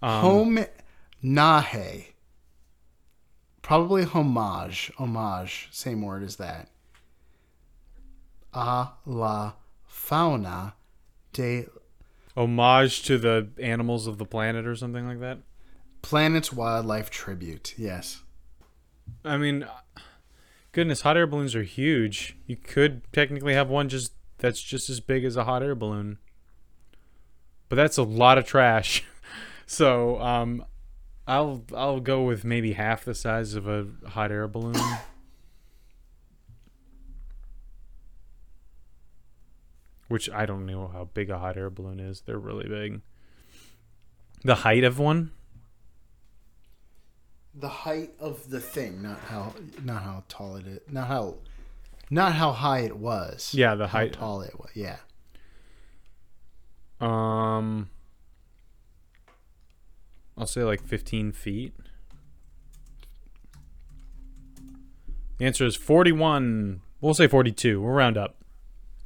Um, 0.00 0.20
Home 0.22 0.66
nahe. 1.22 2.06
Probably 3.60 4.04
homage. 4.04 4.90
Homage. 4.96 5.68
Same 5.72 6.00
word 6.00 6.22
as 6.22 6.36
that. 6.36 6.68
A 8.54 8.88
la 9.04 9.52
fauna 9.86 10.74
de 11.32 11.66
homage 12.34 13.02
to 13.02 13.18
the 13.18 13.48
animals 13.60 14.06
of 14.06 14.16
the 14.16 14.24
planet 14.24 14.66
or 14.66 14.74
something 14.74 15.06
like 15.06 15.20
that. 15.20 15.38
Planet's 16.02 16.52
wildlife 16.52 17.10
tribute. 17.10 17.74
Yes. 17.76 18.22
I 19.24 19.36
mean, 19.36 19.66
goodness, 20.72 21.02
hot 21.02 21.16
air 21.16 21.26
balloons 21.26 21.54
are 21.54 21.62
huge. 21.62 22.36
You 22.46 22.56
could 22.56 23.02
technically 23.12 23.54
have 23.54 23.68
one 23.68 23.88
just 23.88 24.12
that's 24.38 24.60
just 24.62 24.88
as 24.88 25.00
big 25.00 25.24
as 25.24 25.36
a 25.36 25.44
hot 25.44 25.62
air 25.62 25.74
balloon. 25.74 26.18
But 27.68 27.76
that's 27.76 27.98
a 27.98 28.02
lot 28.02 28.38
of 28.38 28.46
trash. 28.46 29.04
So, 29.70 30.18
um 30.22 30.64
I'll 31.26 31.62
I'll 31.76 32.00
go 32.00 32.22
with 32.22 32.42
maybe 32.42 32.72
half 32.72 33.04
the 33.04 33.14
size 33.14 33.52
of 33.52 33.68
a 33.68 33.86
hot 34.08 34.32
air 34.32 34.48
balloon. 34.48 34.80
Which 40.08 40.30
I 40.30 40.46
don't 40.46 40.64
know 40.64 40.88
how 40.88 41.10
big 41.12 41.28
a 41.28 41.38
hot 41.38 41.58
air 41.58 41.68
balloon 41.68 42.00
is. 42.00 42.22
They're 42.22 42.38
really 42.38 42.66
big. 42.66 43.02
The 44.42 44.54
height 44.54 44.84
of 44.84 44.98
one? 44.98 45.32
The 47.58 47.68
height 47.68 48.10
of 48.20 48.48
the 48.50 48.60
thing, 48.60 49.02
not 49.02 49.18
how 49.20 49.52
not 49.82 50.02
how 50.02 50.22
tall 50.28 50.56
it 50.56 50.66
is. 50.66 50.80
Not 50.90 51.08
how 51.08 51.34
not 52.10 52.34
how 52.34 52.52
high 52.52 52.80
it 52.80 52.96
was. 52.96 53.52
Yeah, 53.54 53.74
the 53.74 53.88
How 53.88 53.98
height. 53.98 54.12
tall 54.12 54.42
it 54.42 54.58
was. 54.58 54.70
Yeah. 54.74 54.96
Um, 57.00 57.90
I'll 60.36 60.46
say 60.46 60.62
like 60.62 60.82
15 60.82 61.32
feet. 61.32 61.74
The 65.38 65.44
answer 65.46 65.64
is 65.64 65.76
41. 65.76 66.80
We'll 67.00 67.14
say 67.14 67.28
42. 67.28 67.80
We'll 67.80 67.92
round 67.92 68.16
up. 68.16 68.36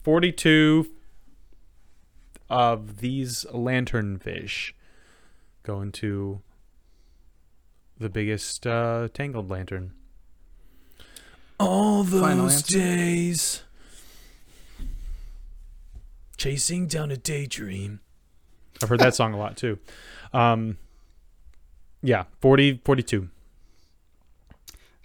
42 0.03 0.89
of 2.49 2.99
these 2.99 3.45
lanternfish 3.53 4.73
go 5.63 5.81
into 5.83 6.41
the 8.03 8.11
biggest 8.11 8.67
uh, 8.67 9.09
tangled 9.15 9.51
lantern. 9.51 9.93
All 11.59 12.03
those 12.03 12.63
days 12.63 13.63
chasing 16.37 16.89
down 16.89 17.11
a 17.13 17.17
daydream. 17.17 18.01
I've 18.83 18.89
heard 18.89 18.99
that 18.99 19.15
song 19.15 19.33
a 19.33 19.39
lot 19.39 19.57
too. 19.57 19.79
Um, 20.33 20.77
yeah, 22.03 22.25
40, 22.41 22.81
42. 22.85 23.29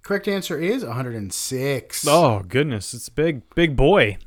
Correct 0.02 0.28
answer 0.28 0.58
is 0.58 0.84
106. 0.84 2.08
Oh 2.08 2.42
goodness, 2.48 2.94
it's 2.94 3.10
big, 3.10 3.44
big 3.54 3.76
boy. 3.76 4.18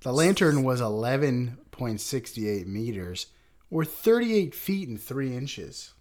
The 0.00 0.12
lantern 0.12 0.64
was 0.64 0.80
11.68 0.80 2.66
meters, 2.66 3.26
or 3.70 3.84
38 3.84 4.54
feet 4.54 4.88
and 4.88 5.00
3 5.00 5.36
inches. 5.36 5.92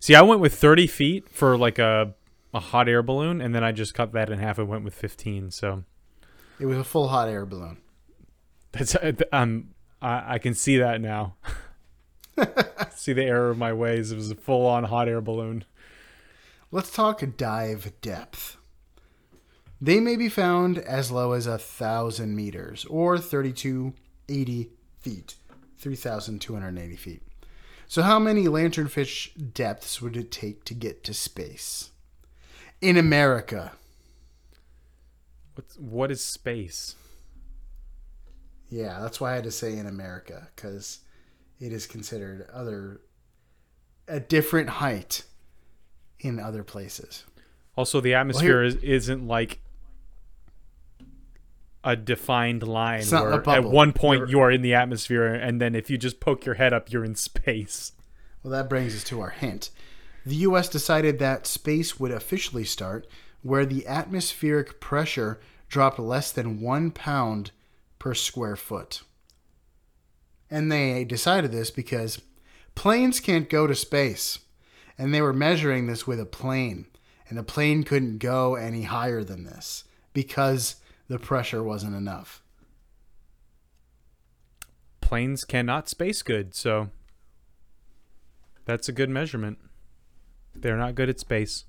See, 0.00 0.14
I 0.14 0.22
went 0.22 0.40
with 0.40 0.54
30 0.54 0.86
feet 0.86 1.28
for 1.28 1.56
like 1.56 1.78
a 1.78 2.14
a 2.54 2.60
hot 2.60 2.88
air 2.88 3.02
balloon, 3.02 3.40
and 3.40 3.54
then 3.54 3.64
I 3.64 3.72
just 3.72 3.94
cut 3.94 4.12
that 4.12 4.30
in 4.30 4.38
half 4.38 4.58
and 4.58 4.68
went 4.68 4.84
with 4.84 4.94
15. 4.94 5.50
So 5.50 5.84
It 6.60 6.66
was 6.66 6.76
a 6.76 6.84
full 6.84 7.08
hot 7.08 7.28
air 7.28 7.46
balloon. 7.46 7.78
that's 8.72 8.96
um, 9.32 9.70
I, 10.00 10.34
I 10.34 10.38
can 10.38 10.54
see 10.54 10.78
that 10.78 11.00
now. 11.00 11.36
see 12.94 13.12
the 13.12 13.24
error 13.24 13.50
of 13.50 13.58
my 13.58 13.72
ways. 13.72 14.12
It 14.12 14.16
was 14.16 14.30
a 14.30 14.34
full 14.34 14.66
on 14.66 14.84
hot 14.84 15.08
air 15.08 15.20
balloon. 15.20 15.64
Let's 16.70 16.90
talk 16.90 17.22
dive 17.36 17.92
depth. 18.00 18.56
They 19.80 19.98
may 19.98 20.16
be 20.16 20.28
found 20.28 20.78
as 20.78 21.10
low 21.10 21.32
as 21.32 21.46
a 21.46 21.58
thousand 21.58 22.36
meters 22.36 22.84
or 22.88 23.18
3280 23.18 24.70
feet, 25.00 25.34
3,280 25.76 26.96
feet. 26.96 27.22
So, 27.92 28.00
how 28.00 28.18
many 28.18 28.46
lanternfish 28.46 29.52
depths 29.52 30.00
would 30.00 30.16
it 30.16 30.30
take 30.30 30.64
to 30.64 30.72
get 30.72 31.04
to 31.04 31.12
space? 31.12 31.90
In 32.80 32.96
America, 32.96 33.72
What's 35.54 35.76
what 35.76 36.10
is 36.10 36.24
space? 36.24 36.94
yeah, 38.70 38.98
that's 39.02 39.20
why 39.20 39.32
I 39.32 39.34
had 39.34 39.44
to 39.44 39.50
say 39.50 39.76
in 39.76 39.86
America 39.86 40.48
because 40.56 41.00
it 41.60 41.70
is 41.70 41.86
considered 41.86 42.48
other 42.50 43.02
a 44.08 44.20
different 44.20 44.70
height 44.70 45.24
in 46.18 46.40
other 46.40 46.64
places. 46.64 47.24
Also, 47.76 48.00
the 48.00 48.14
atmosphere 48.14 48.62
is, 48.62 48.76
isn't 48.76 49.26
like 49.26 49.60
a 51.84 51.96
defined 51.96 52.62
line 52.62 53.02
a 53.12 53.22
where 53.22 53.48
at 53.50 53.64
one 53.64 53.92
point 53.92 54.28
you 54.28 54.40
are 54.40 54.50
in 54.50 54.62
the 54.62 54.74
atmosphere, 54.74 55.26
and 55.26 55.60
then 55.60 55.74
if 55.74 55.90
you 55.90 55.98
just 55.98 56.20
poke 56.20 56.44
your 56.44 56.54
head 56.54 56.72
up, 56.72 56.92
you're 56.92 57.04
in 57.04 57.14
space. 57.14 57.92
Well, 58.42 58.52
that 58.52 58.68
brings 58.68 58.94
us 58.94 59.04
to 59.04 59.20
our 59.20 59.30
hint. 59.30 59.70
The 60.24 60.36
U.S. 60.36 60.68
decided 60.68 61.18
that 61.18 61.46
space 61.46 61.98
would 61.98 62.12
officially 62.12 62.64
start 62.64 63.06
where 63.42 63.66
the 63.66 63.86
atmospheric 63.86 64.80
pressure 64.80 65.40
dropped 65.68 65.98
less 65.98 66.30
than 66.30 66.60
one 66.60 66.90
pound 66.90 67.50
per 67.98 68.14
square 68.14 68.56
foot. 68.56 69.02
And 70.50 70.70
they 70.70 71.04
decided 71.04 71.50
this 71.50 71.70
because 71.70 72.20
planes 72.74 73.20
can't 73.20 73.48
go 73.48 73.66
to 73.66 73.74
space. 73.74 74.38
And 74.98 75.12
they 75.12 75.22
were 75.22 75.32
measuring 75.32 75.86
this 75.86 76.06
with 76.06 76.20
a 76.20 76.26
plane. 76.26 76.86
And 77.28 77.38
the 77.38 77.42
plane 77.42 77.82
couldn't 77.82 78.18
go 78.18 78.54
any 78.54 78.82
higher 78.82 79.24
than 79.24 79.44
this 79.44 79.84
because 80.12 80.76
the 81.08 81.18
pressure 81.18 81.62
wasn't 81.62 81.94
enough. 81.94 82.42
Planes 85.00 85.44
cannot 85.44 85.88
space 85.88 86.22
good, 86.22 86.54
so 86.54 86.88
that's 88.64 88.88
a 88.88 88.92
good 88.92 89.10
measurement. 89.10 89.58
They're 90.54 90.76
not 90.76 90.94
good 90.94 91.08
at 91.08 91.20
space. 91.20 91.64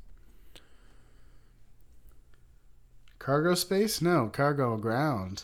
Cargo 3.20 3.56
space? 3.56 4.02
No, 4.02 4.28
cargo 4.28 4.76
ground. 4.78 5.44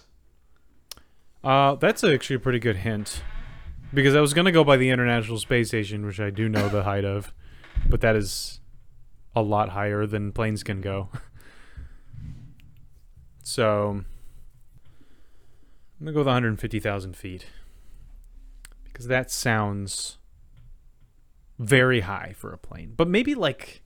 Uh, 1.43 1.75
that's 1.75 2.03
actually 2.03 2.35
a 2.35 2.39
pretty 2.39 2.59
good 2.59 2.77
hint. 2.77 3.23
Because 3.93 4.15
I 4.15 4.21
was 4.21 4.33
going 4.33 4.45
to 4.45 4.51
go 4.51 4.63
by 4.63 4.77
the 4.77 4.89
International 4.89 5.37
Space 5.37 5.69
Station, 5.69 6.05
which 6.05 6.19
I 6.19 6.29
do 6.29 6.47
know 6.47 6.69
the 6.69 6.83
height 6.83 7.05
of, 7.05 7.33
but 7.87 8.01
that 8.01 8.15
is 8.15 8.59
a 9.35 9.41
lot 9.41 9.69
higher 9.69 10.05
than 10.05 10.31
planes 10.31 10.63
can 10.63 10.81
go. 10.81 11.09
so, 13.49 14.03
I'm 15.99 16.05
to 16.05 16.11
go 16.11 16.19
with 16.19 16.27
150,000 16.27 17.17
feet. 17.17 17.47
Because 18.83 19.07
that 19.07 19.31
sounds 19.31 20.19
very 21.57 22.01
high 22.01 22.33
for 22.37 22.53
a 22.53 22.59
plane. 22.59 22.93
But 22.95 23.07
maybe 23.07 23.33
like 23.33 23.81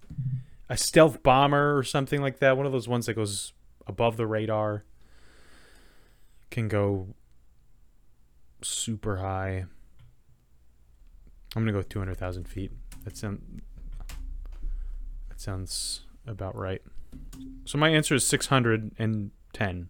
a 0.67 0.75
stealth 0.75 1.23
bomber 1.23 1.77
or 1.77 1.83
something 1.83 2.21
like 2.21 2.39
that. 2.39 2.57
One 2.57 2.65
of 2.65 2.73
those 2.73 2.89
ones 2.89 3.05
that 3.05 3.13
goes 3.13 3.53
above 3.87 4.17
the 4.17 4.27
radar 4.27 4.83
can 6.51 6.67
go 6.67 7.15
super 8.61 9.15
high. 9.15 9.63
I'm 11.55 11.61
gonna 11.61 11.71
go 11.71 11.77
with 11.77 11.87
200,000 11.87 12.49
feet. 12.49 12.73
That 13.05 13.15
sound 13.15 13.61
that 15.29 15.39
sounds 15.39 16.01
about 16.27 16.53
right. 16.53 16.81
So 17.63 17.77
my 17.77 17.87
answer 17.87 18.13
is 18.13 18.27
610. 19.53 19.89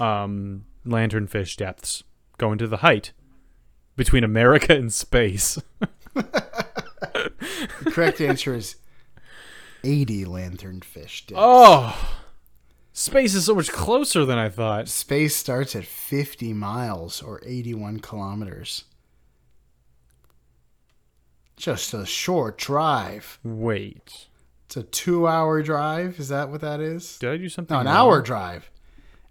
Um, 0.00 0.64
lanternfish 0.86 1.56
depths 1.56 2.04
going 2.38 2.58
to 2.58 2.68
the 2.68 2.78
height 2.78 3.12
between 3.96 4.24
America 4.24 4.74
and 4.74 4.92
space. 4.92 5.58
The 6.14 7.90
correct 7.92 8.20
answer 8.20 8.54
is 8.54 8.76
80 9.82 10.24
lanternfish 10.24 11.26
depths. 11.26 11.34
Oh, 11.36 12.20
space 12.92 13.34
is 13.34 13.46
so 13.46 13.54
much 13.54 13.70
closer 13.72 14.24
than 14.24 14.38
I 14.38 14.48
thought. 14.48 14.88
Space 14.88 15.34
starts 15.36 15.74
at 15.74 15.84
50 15.84 16.52
miles 16.52 17.22
or 17.22 17.40
81 17.44 18.00
kilometers. 18.00 18.84
Just 21.56 21.92
a 21.92 22.06
short 22.06 22.56
drive. 22.58 23.40
Wait, 23.42 24.28
It's 24.68 24.76
a 24.76 24.82
two 24.82 25.26
hour 25.26 25.62
drive. 25.62 26.20
Is 26.20 26.28
that 26.28 26.50
what 26.50 26.60
that 26.60 26.78
is? 26.78 27.16
did 27.16 27.30
I 27.30 27.36
do 27.38 27.48
something? 27.48 27.74
No, 27.74 27.80
an 27.80 27.86
wrong? 27.86 27.96
hour 27.96 28.20
drive. 28.20 28.70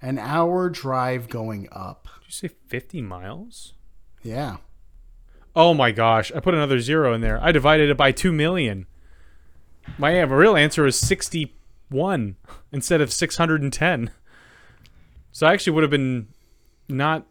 An 0.01 0.17
hour 0.17 0.67
drive 0.67 1.29
going 1.29 1.69
up. 1.71 2.07
Did 2.21 2.25
you 2.25 2.31
say 2.31 2.55
50 2.67 3.03
miles? 3.03 3.73
Yeah. 4.23 4.57
Oh 5.55 5.75
my 5.75 5.91
gosh, 5.91 6.31
I 6.35 6.39
put 6.39 6.55
another 6.55 6.79
zero 6.79 7.13
in 7.13 7.21
there. 7.21 7.39
I 7.39 7.51
divided 7.51 7.91
it 7.91 7.97
by 7.97 8.11
2 8.11 8.31
million. 8.33 8.87
My 9.99 10.19
real 10.21 10.55
answer 10.55 10.87
is 10.87 10.97
61 10.97 12.35
instead 12.71 12.99
of 12.99 13.13
610. 13.13 14.09
So 15.31 15.45
I 15.45 15.53
actually 15.53 15.73
would 15.73 15.83
have 15.83 15.91
been 15.91 16.29
not 16.89 17.27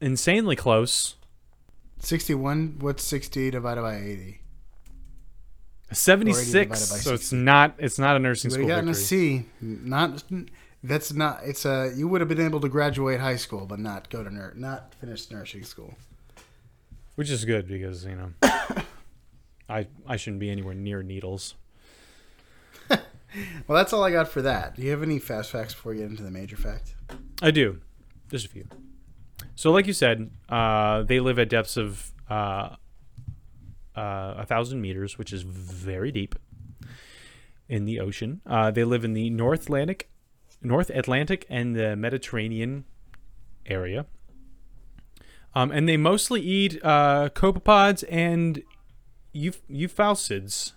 insanely 0.00 0.56
close. 0.56 1.16
61. 1.98 2.76
What's 2.80 3.04
60 3.04 3.50
divided 3.50 3.82
by 3.82 3.96
80? 3.96 4.40
76. 5.92 6.78
So 7.02 7.14
it's 7.14 7.32
not 7.32 7.74
it's 7.78 7.98
not 7.98 8.16
a 8.16 8.18
nursing 8.18 8.50
You 8.50 8.54
school 8.54 8.68
have 8.68 8.76
gotten 8.76 8.88
a 8.90 8.92
victory. 8.92 9.06
C. 9.06 9.46
Not. 9.60 10.24
That's 10.82 11.12
not. 11.12 11.40
It's 11.44 11.64
a. 11.64 11.92
You 11.94 12.08
would 12.08 12.20
have 12.20 12.28
been 12.28 12.40
able 12.40 12.60
to 12.60 12.68
graduate 12.68 13.20
high 13.20 13.36
school, 13.36 13.66
but 13.66 13.78
not 13.78 14.10
go 14.10 14.22
to 14.22 14.32
nur- 14.32 14.54
not 14.56 14.94
finish 14.94 15.30
nursing 15.30 15.64
school. 15.64 15.96
Which 17.16 17.30
is 17.30 17.44
good 17.44 17.66
because, 17.66 18.04
you 18.04 18.14
know, 18.14 18.30
I 19.68 19.86
I 20.06 20.16
shouldn't 20.16 20.40
be 20.40 20.50
anywhere 20.50 20.74
near 20.74 21.02
needles. 21.02 21.54
Well, 23.66 23.76
that's 23.76 23.92
all 23.92 24.02
I 24.02 24.10
got 24.12 24.28
for 24.28 24.40
that. 24.42 24.76
Do 24.76 24.82
you 24.82 24.90
have 24.92 25.02
any 25.02 25.18
fast 25.18 25.50
facts 25.50 25.74
before 25.74 25.92
we 25.92 25.98
get 25.98 26.08
into 26.08 26.22
the 26.22 26.30
major 26.30 26.56
fact? 26.56 26.94
I 27.42 27.50
do. 27.50 27.80
Just 28.30 28.46
a 28.46 28.48
few. 28.48 28.66
So, 29.56 29.72
like 29.72 29.86
you 29.86 29.92
said, 29.92 30.30
uh, 30.48 31.02
they 31.02 31.20
live 31.20 31.38
at 31.38 31.50
depths 31.50 31.76
of 31.76 32.12
uh, 32.30 32.76
uh, 33.96 34.34
a 34.38 34.46
thousand 34.46 34.80
meters, 34.80 35.18
which 35.18 35.32
is 35.32 35.42
very 35.42 36.12
deep 36.12 36.34
in 37.68 37.84
the 37.84 37.98
ocean. 38.00 38.40
Uh, 38.46 38.70
they 38.70 38.84
live 38.84 39.04
in 39.04 39.12
the 39.12 39.30
North 39.30 39.64
Atlantic, 39.64 40.10
North 40.62 40.90
Atlantic, 40.90 41.46
and 41.48 41.74
the 41.74 41.96
Mediterranean 41.96 42.84
area. 43.66 44.06
Um, 45.54 45.70
and 45.72 45.88
they 45.88 45.96
mostly 45.96 46.40
eat 46.42 46.78
uh, 46.84 47.30
copepods 47.34 48.04
and 48.10 48.62
euph- 49.34 49.62
euphausiids. 49.70 50.72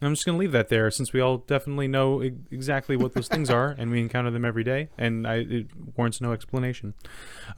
I'm 0.00 0.12
just 0.14 0.24
gonna 0.24 0.38
leave 0.38 0.52
that 0.52 0.68
there, 0.68 0.88
since 0.92 1.12
we 1.12 1.20
all 1.20 1.38
definitely 1.38 1.88
know 1.88 2.22
e- 2.22 2.32
exactly 2.52 2.96
what 2.96 3.14
those 3.14 3.26
things 3.26 3.50
are, 3.50 3.74
and 3.76 3.90
we 3.90 4.00
encounter 4.00 4.30
them 4.30 4.44
every 4.44 4.62
day, 4.62 4.90
and 4.96 5.26
I, 5.26 5.38
it 5.38 5.66
warrants 5.96 6.20
no 6.20 6.32
explanation. 6.32 6.94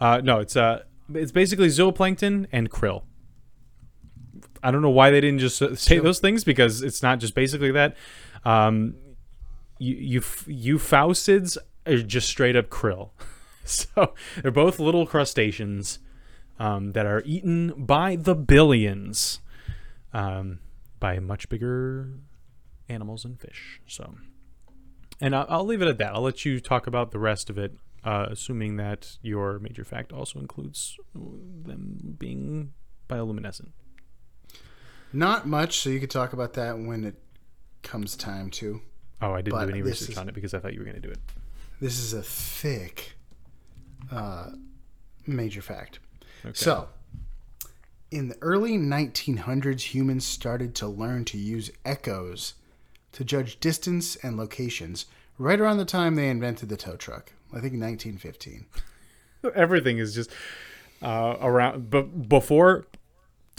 Uh, 0.00 0.22
no, 0.24 0.38
it's 0.40 0.56
uh, 0.56 0.84
it's 1.12 1.32
basically 1.32 1.68
zooplankton 1.68 2.46
and 2.50 2.70
krill. 2.70 3.02
I 4.62 4.70
don't 4.70 4.82
know 4.82 4.90
why 4.90 5.10
they 5.10 5.20
didn't 5.20 5.40
just 5.40 5.60
uh, 5.62 5.74
say 5.74 5.98
those 5.98 6.18
things 6.18 6.44
because 6.44 6.82
it's 6.82 7.02
not 7.02 7.18
just 7.18 7.34
basically 7.34 7.72
that. 7.72 7.96
Um, 8.44 8.94
you, 9.78 10.20
you 10.46 10.76
euphausiids 10.76 11.56
are 11.86 11.98
just 11.98 12.28
straight 12.28 12.56
up 12.56 12.68
krill. 12.68 13.10
so 13.64 14.14
they're 14.40 14.50
both 14.50 14.78
little 14.78 15.06
crustaceans 15.06 15.98
um, 16.58 16.92
that 16.92 17.06
are 17.06 17.22
eaten 17.24 17.72
by 17.76 18.16
the 18.16 18.34
billions 18.34 19.40
um, 20.12 20.60
by 20.98 21.18
much 21.18 21.48
bigger 21.48 22.10
animals 22.88 23.24
and 23.24 23.40
fish. 23.40 23.80
So, 23.86 24.16
and 25.20 25.34
I'll, 25.34 25.46
I'll 25.48 25.64
leave 25.64 25.82
it 25.82 25.88
at 25.88 25.98
that. 25.98 26.14
I'll 26.14 26.22
let 26.22 26.44
you 26.44 26.60
talk 26.60 26.86
about 26.86 27.12
the 27.12 27.18
rest 27.18 27.48
of 27.48 27.56
it, 27.56 27.72
uh, 28.04 28.26
assuming 28.30 28.76
that 28.76 29.16
your 29.22 29.58
major 29.58 29.84
fact 29.84 30.12
also 30.12 30.38
includes 30.38 30.96
them 31.14 32.16
being 32.18 32.72
bioluminescent. 33.08 33.70
Not 35.12 35.46
much, 35.46 35.78
so 35.80 35.90
you 35.90 36.00
could 36.00 36.10
talk 36.10 36.32
about 36.32 36.54
that 36.54 36.78
when 36.78 37.04
it 37.04 37.16
comes 37.82 38.16
time 38.16 38.50
to. 38.50 38.80
Oh, 39.22 39.32
I 39.32 39.42
didn't 39.42 39.58
But 39.58 39.66
do 39.66 39.72
any 39.72 39.82
research 39.82 40.10
is- 40.10 40.18
on 40.18 40.28
it 40.28 40.34
because 40.34 40.54
I 40.54 40.60
thought 40.60 40.72
you 40.72 40.78
were 40.80 40.84
going 40.84 41.00
to 41.00 41.02
do 41.02 41.10
it. 41.10 41.18
This 41.80 41.98
is 41.98 42.12
a 42.12 42.22
thick 42.22 43.12
uh, 44.12 44.50
major 45.26 45.62
fact. 45.62 45.98
Okay. 46.44 46.52
So, 46.54 46.88
in 48.10 48.28
the 48.28 48.36
early 48.42 48.76
1900s, 48.76 49.80
humans 49.94 50.26
started 50.26 50.74
to 50.76 50.86
learn 50.88 51.24
to 51.26 51.38
use 51.38 51.70
echoes 51.84 52.54
to 53.12 53.24
judge 53.24 53.58
distance 53.60 54.16
and 54.16 54.36
locations. 54.36 55.06
Right 55.38 55.58
around 55.60 55.78
the 55.78 55.84
time 55.86 56.16
they 56.16 56.28
invented 56.28 56.68
the 56.68 56.76
tow 56.76 56.96
truck, 56.96 57.32
I 57.50 57.60
think 57.60 57.80
1915. 57.80 58.66
everything 59.54 59.98
is 59.98 60.14
just 60.14 60.30
uh, 61.02 61.36
around, 61.40 61.88
but 61.90 62.28
before 62.28 62.86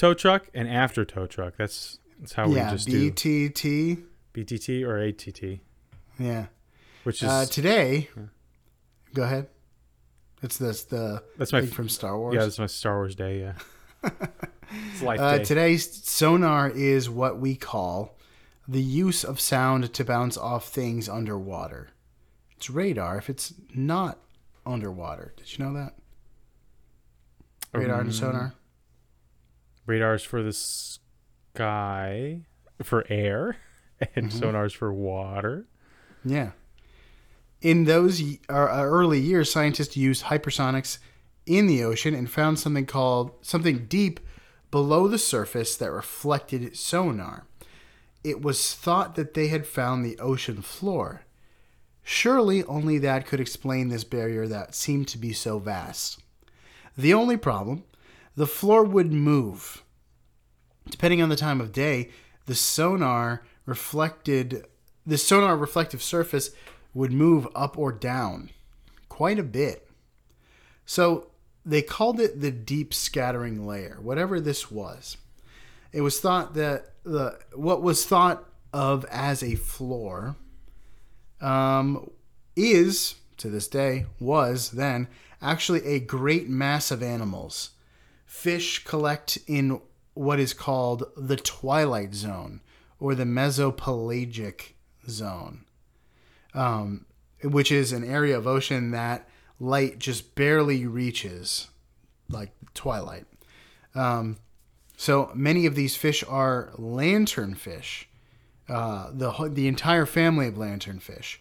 tow 0.02 0.14
truck 0.16 0.50
and 0.54 0.68
after 0.68 1.06
tow 1.06 1.28
truck. 1.28 1.54
That's 1.58 2.00
that's 2.20 2.34
how 2.34 2.48
yeah, 2.50 2.66
we 2.72 2.76
just 2.78 2.88
do 2.88 3.12
BTT. 3.12 4.04
BTT 4.34 4.84
or 4.86 4.98
ATT, 4.98 5.60
Yeah. 6.18 6.46
which 7.04 7.22
is 7.22 7.30
Uh, 7.30 7.46
today, 7.46 8.10
go 9.14 9.24
ahead. 9.24 9.48
It's 10.42 10.58
this 10.58 10.84
the 10.86 11.22
that's 11.38 11.54
my 11.54 11.66
from 11.66 11.88
Star 11.90 12.18
Wars. 12.18 12.34
yeah, 12.34 12.42
that's 12.42 12.58
my 12.60 12.66
Star 12.68 12.96
Wars 12.98 13.14
day. 13.16 13.42
Yeah, 13.42 13.54
it's 14.94 15.02
life 15.04 15.20
Uh, 15.20 15.38
day. 15.38 15.44
today's 15.44 16.04
sonar 16.08 16.70
is 16.70 17.10
what 17.10 17.40
we 17.40 17.56
call 17.56 18.18
the 18.68 18.82
use 18.82 19.24
of 19.24 19.40
sound 19.40 19.94
to 19.94 20.04
bounce 20.06 20.38
off 20.38 20.68
things 20.70 21.08
underwater. 21.10 21.90
It's 22.58 22.70
radar 22.70 23.18
if 23.18 23.30
it's 23.30 23.54
not 23.76 24.18
underwater. 24.66 25.34
Did 25.38 25.58
you 25.58 25.66
know 25.66 25.74
that? 25.74 25.96
Radar 27.74 28.00
Um, 28.00 28.06
and 28.08 28.16
sonar. 28.16 28.54
Radars 29.86 30.24
for 30.24 30.42
the 30.44 30.54
sky, 30.54 32.42
for 32.84 33.06
air, 33.10 33.58
and 34.16 34.30
Mm-hmm. 34.30 34.44
sonars 34.44 34.76
for 34.76 34.92
water. 34.94 35.66
Yeah. 36.24 36.52
In 37.62 37.84
those 37.86 38.22
uh, 38.50 38.54
uh, 38.54 38.84
early 38.84 39.20
years, 39.20 39.52
scientists 39.52 39.96
used 39.98 40.26
hypersonics 40.26 40.98
in 41.46 41.68
the 41.68 41.84
ocean 41.84 42.14
and 42.16 42.30
found 42.30 42.60
something 42.60 42.86
called 42.86 43.32
something 43.42 43.86
deep 43.86 44.20
below 44.72 45.08
the 45.08 45.18
surface 45.20 45.76
that 45.76 45.92
reflected 45.92 46.76
sonar. 46.78 47.46
It 48.24 48.42
was 48.42 48.74
thought 48.74 49.16
that 49.16 49.34
they 49.34 49.48
had 49.48 49.66
found 49.68 50.04
the 50.06 50.18
ocean 50.20 50.62
floor. 50.62 51.22
Surely 52.04 52.64
only 52.64 52.98
that 53.00 53.26
could 53.28 53.40
explain 53.40 53.90
this 53.90 54.04
barrier 54.04 54.48
that 54.48 54.74
seemed 54.74 55.08
to 55.10 55.18
be 55.18 55.34
so 55.34 55.60
vast. 55.60 56.20
The 56.98 57.14
only 57.14 57.38
problem, 57.38 57.84
the 58.36 58.48
floor 58.48 58.84
would 58.84 59.12
move. 59.12 59.84
Depending 60.90 61.22
on 61.22 61.30
the 61.30 61.36
time 61.36 61.62
of 61.62 61.72
day, 61.72 62.10
the 62.46 62.56
sonar 62.56 63.44
reflected 63.66 64.66
the 65.06 65.18
sonar 65.18 65.58
reflective 65.58 66.02
surface 66.02 66.52
would 66.94 67.12
move 67.12 67.48
up 67.56 67.78
or 67.78 67.92
down 67.92 68.52
quite 69.10 69.40
a 69.40 69.44
bit. 69.44 69.90
So 70.86 71.28
they 71.66 71.82
called 71.82 72.20
it 72.20 72.42
the 72.42 72.52
deep 72.52 72.94
scattering 72.94 73.66
layer, 73.66 73.98
whatever 74.02 74.40
this 74.40 74.72
was. 74.72 75.18
It 75.92 76.02
was 76.02 76.20
thought 76.20 76.54
that 76.56 76.94
the 77.04 77.40
what 77.54 77.82
was 77.82 78.06
thought 78.06 78.48
of 78.74 79.06
as 79.06 79.44
a 79.44 79.56
floor 79.56 80.36
um, 81.40 82.10
is 82.56 83.16
to 83.38 83.50
this 83.50 83.68
day 83.68 84.06
was 84.20 84.72
then 84.72 85.08
actually 85.42 85.86
a 85.86 86.00
great 86.00 86.48
mass 86.48 86.92
of 86.92 87.02
animals. 87.02 87.72
Fish 88.32 88.84
collect 88.86 89.38
in 89.46 89.82
what 90.14 90.40
is 90.40 90.54
called 90.54 91.04
the 91.18 91.36
twilight 91.36 92.16
zone 92.16 92.62
or 92.98 93.14
the 93.14 93.26
mesopelagic 93.26 94.72
zone, 95.08 95.66
um, 96.54 97.06
which 97.44 97.74
is 97.74 97.92
an 97.92 98.06
area 98.06 98.36
of 98.36 98.48
ocean 98.48 98.92
that 98.92 99.28
light 99.60 100.00
just 100.00 100.34
barely 100.34 100.88
reaches, 100.88 101.68
like 102.30 102.52
twilight. 102.74 103.26
Um, 103.94 104.38
so 104.96 105.30
many 105.36 105.66
of 105.66 105.76
these 105.76 105.98
fish 105.98 106.24
are 106.24 106.72
lanternfish, 106.78 108.06
uh, 108.70 109.12
the 109.14 109.50
the 109.54 109.68
entire 109.68 110.06
family 110.06 110.48
of 110.48 110.56
lanternfish, 110.56 111.38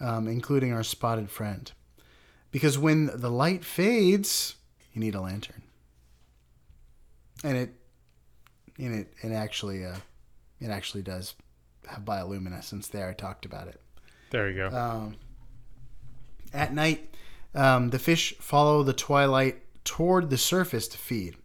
um, 0.00 0.28
including 0.28 0.72
our 0.72 0.84
spotted 0.84 1.30
friend. 1.30 1.72
Because 2.52 2.78
when 2.78 3.06
the 3.12 3.30
light 3.30 3.64
fades, 3.64 4.56
you 4.92 5.00
need 5.00 5.14
a 5.14 5.20
lantern, 5.22 5.62
and 7.44 7.56
it, 7.56 7.70
and 8.78 8.94
it, 8.94 9.12
it 9.22 9.32
actually, 9.32 9.84
uh, 9.84 9.96
it 10.60 10.70
actually 10.70 11.02
does 11.02 11.34
have 11.86 12.04
bioluminescence. 12.04 12.90
There, 12.90 13.08
I 13.08 13.12
talked 13.12 13.44
about 13.44 13.68
it. 13.68 13.80
There 14.30 14.50
you 14.50 14.56
go. 14.56 14.76
Um, 14.76 15.16
at 16.52 16.74
night, 16.74 17.14
um, 17.54 17.90
the 17.90 17.98
fish 17.98 18.34
follow 18.38 18.82
the 18.82 18.92
twilight 18.92 19.62
toward 19.84 20.30
the 20.30 20.38
surface 20.38 20.88
to 20.88 20.98
feed. 20.98 21.36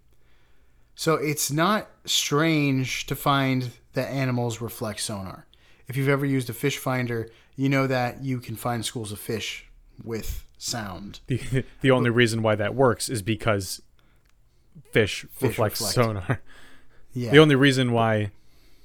So 0.95 1.15
it's 1.15 1.51
not 1.51 1.89
strange 2.05 3.05
to 3.07 3.15
find 3.15 3.71
that 3.93 4.09
animals 4.09 4.61
reflect 4.61 4.99
sonar. 4.99 5.47
If 5.87 5.97
you've 5.97 6.09
ever 6.09 6.25
used 6.25 6.49
a 6.49 6.53
fish 6.53 6.77
finder, 6.77 7.29
you 7.55 7.69
know 7.69 7.87
that 7.87 8.23
you 8.23 8.39
can 8.39 8.55
find 8.55 8.85
schools 8.85 9.11
of 9.11 9.19
fish 9.19 9.65
with 10.03 10.45
sound. 10.57 11.19
the, 11.27 11.63
the 11.81 11.91
only 11.91 12.09
reason 12.09 12.41
why 12.41 12.55
that 12.55 12.75
works 12.75 13.09
is 13.09 13.21
because 13.21 13.81
fish, 14.91 15.21
Fish 15.31 15.41
reflect 15.41 15.73
reflect. 15.79 15.93
sonar. 15.93 16.41
Yeah. 17.13 17.31
The 17.31 17.39
only 17.39 17.55
reason 17.55 17.91
why 17.91 18.31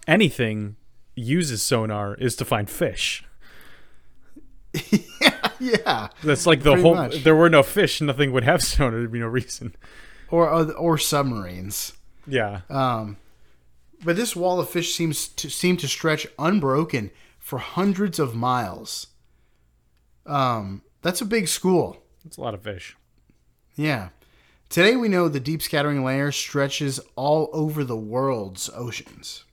anything 0.09 0.75
uses 1.15 1.63
sonar 1.63 2.17
is 2.17 2.35
to 2.37 2.45
find 2.45 2.69
fish. 2.69 3.23
yeah. 5.61 6.09
That's 6.25 6.45
like 6.47 6.63
the 6.65 6.77
whole. 6.77 6.95
much. 6.97 7.23
There 7.23 7.37
were 7.37 7.49
no 7.49 7.63
fish, 7.63 8.01
nothing 8.01 8.33
would 8.33 8.43
have 8.45 8.63
sonar. 8.65 8.99
There'd 8.99 9.13
be 9.13 9.21
no 9.21 9.27
reason. 9.29 9.75
Or 10.31 10.49
or 10.73 10.99
submarines. 10.99 11.93
Yeah. 12.27 12.63
Um, 12.69 13.17
but 14.05 14.17
this 14.17 14.35
wall 14.35 14.59
of 14.59 14.69
fish 14.69 14.93
seems 14.95 15.29
to 15.29 15.49
seem 15.49 15.77
to 15.77 15.87
stretch 15.89 16.27
unbroken 16.39 17.13
for 17.39 17.59
hundreds 17.61 18.19
of 18.19 18.35
miles. 18.35 19.07
Um, 20.27 20.83
that's 21.03 21.21
a 21.21 21.25
big 21.25 21.47
school. 21.47 22.03
It's 22.25 22.37
a 22.37 22.41
lot 22.41 22.55
of 22.55 22.63
fish. 22.63 22.97
Yeah. 23.77 24.09
Today 24.69 24.97
we 24.97 25.09
know 25.09 25.29
the 25.29 25.41
deep 25.41 25.63
scattering 25.63 26.05
layer 26.05 26.33
stretches 26.33 26.99
all 27.15 27.49
over 27.53 27.85
the 27.85 27.97
world's 27.97 28.69
oceans. 28.75 29.45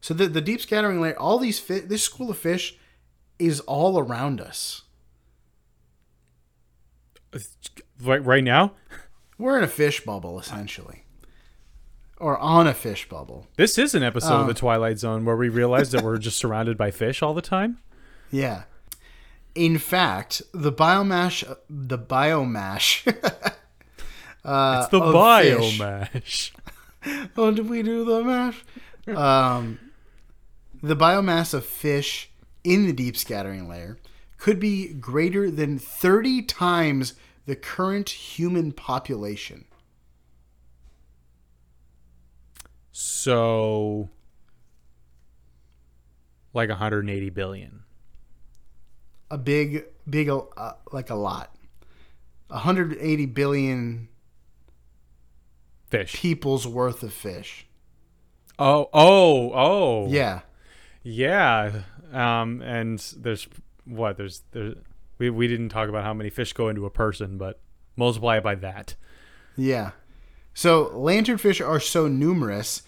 So 0.00 0.14
the, 0.14 0.26
the 0.28 0.40
deep 0.40 0.60
scattering 0.60 1.00
layer, 1.00 1.18
all 1.18 1.38
these 1.38 1.58
fi- 1.58 1.80
this 1.80 2.02
school 2.02 2.30
of 2.30 2.38
fish 2.38 2.76
is 3.38 3.60
all 3.60 3.98
around 3.98 4.40
us. 4.40 4.82
Right, 8.02 8.24
right 8.24 8.44
now, 8.44 8.72
We're 9.38 9.58
in 9.58 9.64
a 9.64 9.68
fish 9.68 10.04
bubble 10.04 10.38
essentially. 10.38 11.04
Or 12.18 12.38
on 12.38 12.66
a 12.66 12.74
fish 12.74 13.08
bubble. 13.08 13.48
this 13.56 13.76
is 13.76 13.94
an 13.94 14.02
episode 14.02 14.32
Um, 14.34 14.40
of 14.42 14.46
the 14.46 14.54
Twilight 14.54 14.98
Zone 14.98 15.24
where 15.24 15.36
we 15.36 15.48
realize 15.48 15.90
that 15.90 16.02
we're 16.02 16.16
just 16.18 16.38
surrounded 16.38 16.78
by 16.78 16.90
fish 16.90 17.22
all 17.22 17.34
the 17.34 17.42
time. 17.42 17.78
Yeah. 18.30 18.64
In 19.54 19.78
fact, 19.78 20.42
the 20.52 20.72
biomass 20.72 21.56
the 21.68 21.98
biomass 21.98 23.06
uh, 24.44 24.80
It's 24.80 24.90
the 24.90 25.00
biomash. 25.00 26.50
Oh, 27.36 27.50
did 27.50 27.68
we 27.68 27.82
do 27.82 28.02
the 28.02 28.24
mash? 28.24 28.64
um, 29.14 29.78
the 30.82 30.96
biomass 30.96 31.52
of 31.52 31.66
fish 31.66 32.30
in 32.64 32.86
the 32.86 32.94
deep 32.94 33.14
scattering 33.14 33.68
layer 33.68 33.98
could 34.38 34.58
be 34.58 34.92
greater 34.94 35.50
than 35.50 35.78
30 35.78 36.42
times 36.42 37.12
the 37.46 37.56
current 37.56 38.08
human 38.08 38.72
population. 38.72 39.66
So, 42.92 44.10
like 46.52 46.68
180 46.68 47.30
billion. 47.30 47.83
A 49.34 49.38
big, 49.38 49.84
big, 50.08 50.28
uh, 50.28 50.72
like 50.92 51.10
a 51.10 51.16
lot. 51.16 51.52
180 52.46 53.26
billion 53.26 54.08
Fish. 55.88 56.12
people's 56.14 56.68
worth 56.68 57.02
of 57.02 57.12
fish. 57.12 57.66
Oh, 58.60 58.88
oh, 58.92 59.50
oh. 59.52 60.06
Yeah. 60.08 60.42
Yeah. 61.02 61.82
Um, 62.12 62.62
and 62.62 63.00
there's 63.16 63.48
what? 63.84 64.16
There's 64.16 64.42
there. 64.52 64.74
We 65.18 65.30
we 65.30 65.48
didn't 65.48 65.70
talk 65.70 65.88
about 65.88 66.04
how 66.04 66.14
many 66.14 66.30
fish 66.30 66.52
go 66.52 66.68
into 66.68 66.86
a 66.86 66.90
person, 66.90 67.36
but 67.36 67.60
multiply 67.96 68.36
it 68.36 68.44
by 68.44 68.54
that. 68.54 68.94
Yeah. 69.56 69.90
So 70.54 70.92
lanternfish 70.94 71.66
are 71.66 71.80
so 71.80 72.06
numerous 72.06 72.82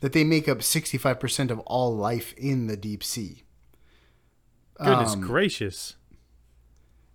that 0.00 0.14
they 0.14 0.24
make 0.24 0.48
up 0.48 0.60
65% 0.60 1.50
of 1.50 1.58
all 1.60 1.94
life 1.94 2.32
in 2.38 2.68
the 2.68 2.76
deep 2.78 3.04
sea. 3.04 3.42
Goodness 4.82 5.14
Um, 5.14 5.20
gracious. 5.20 5.96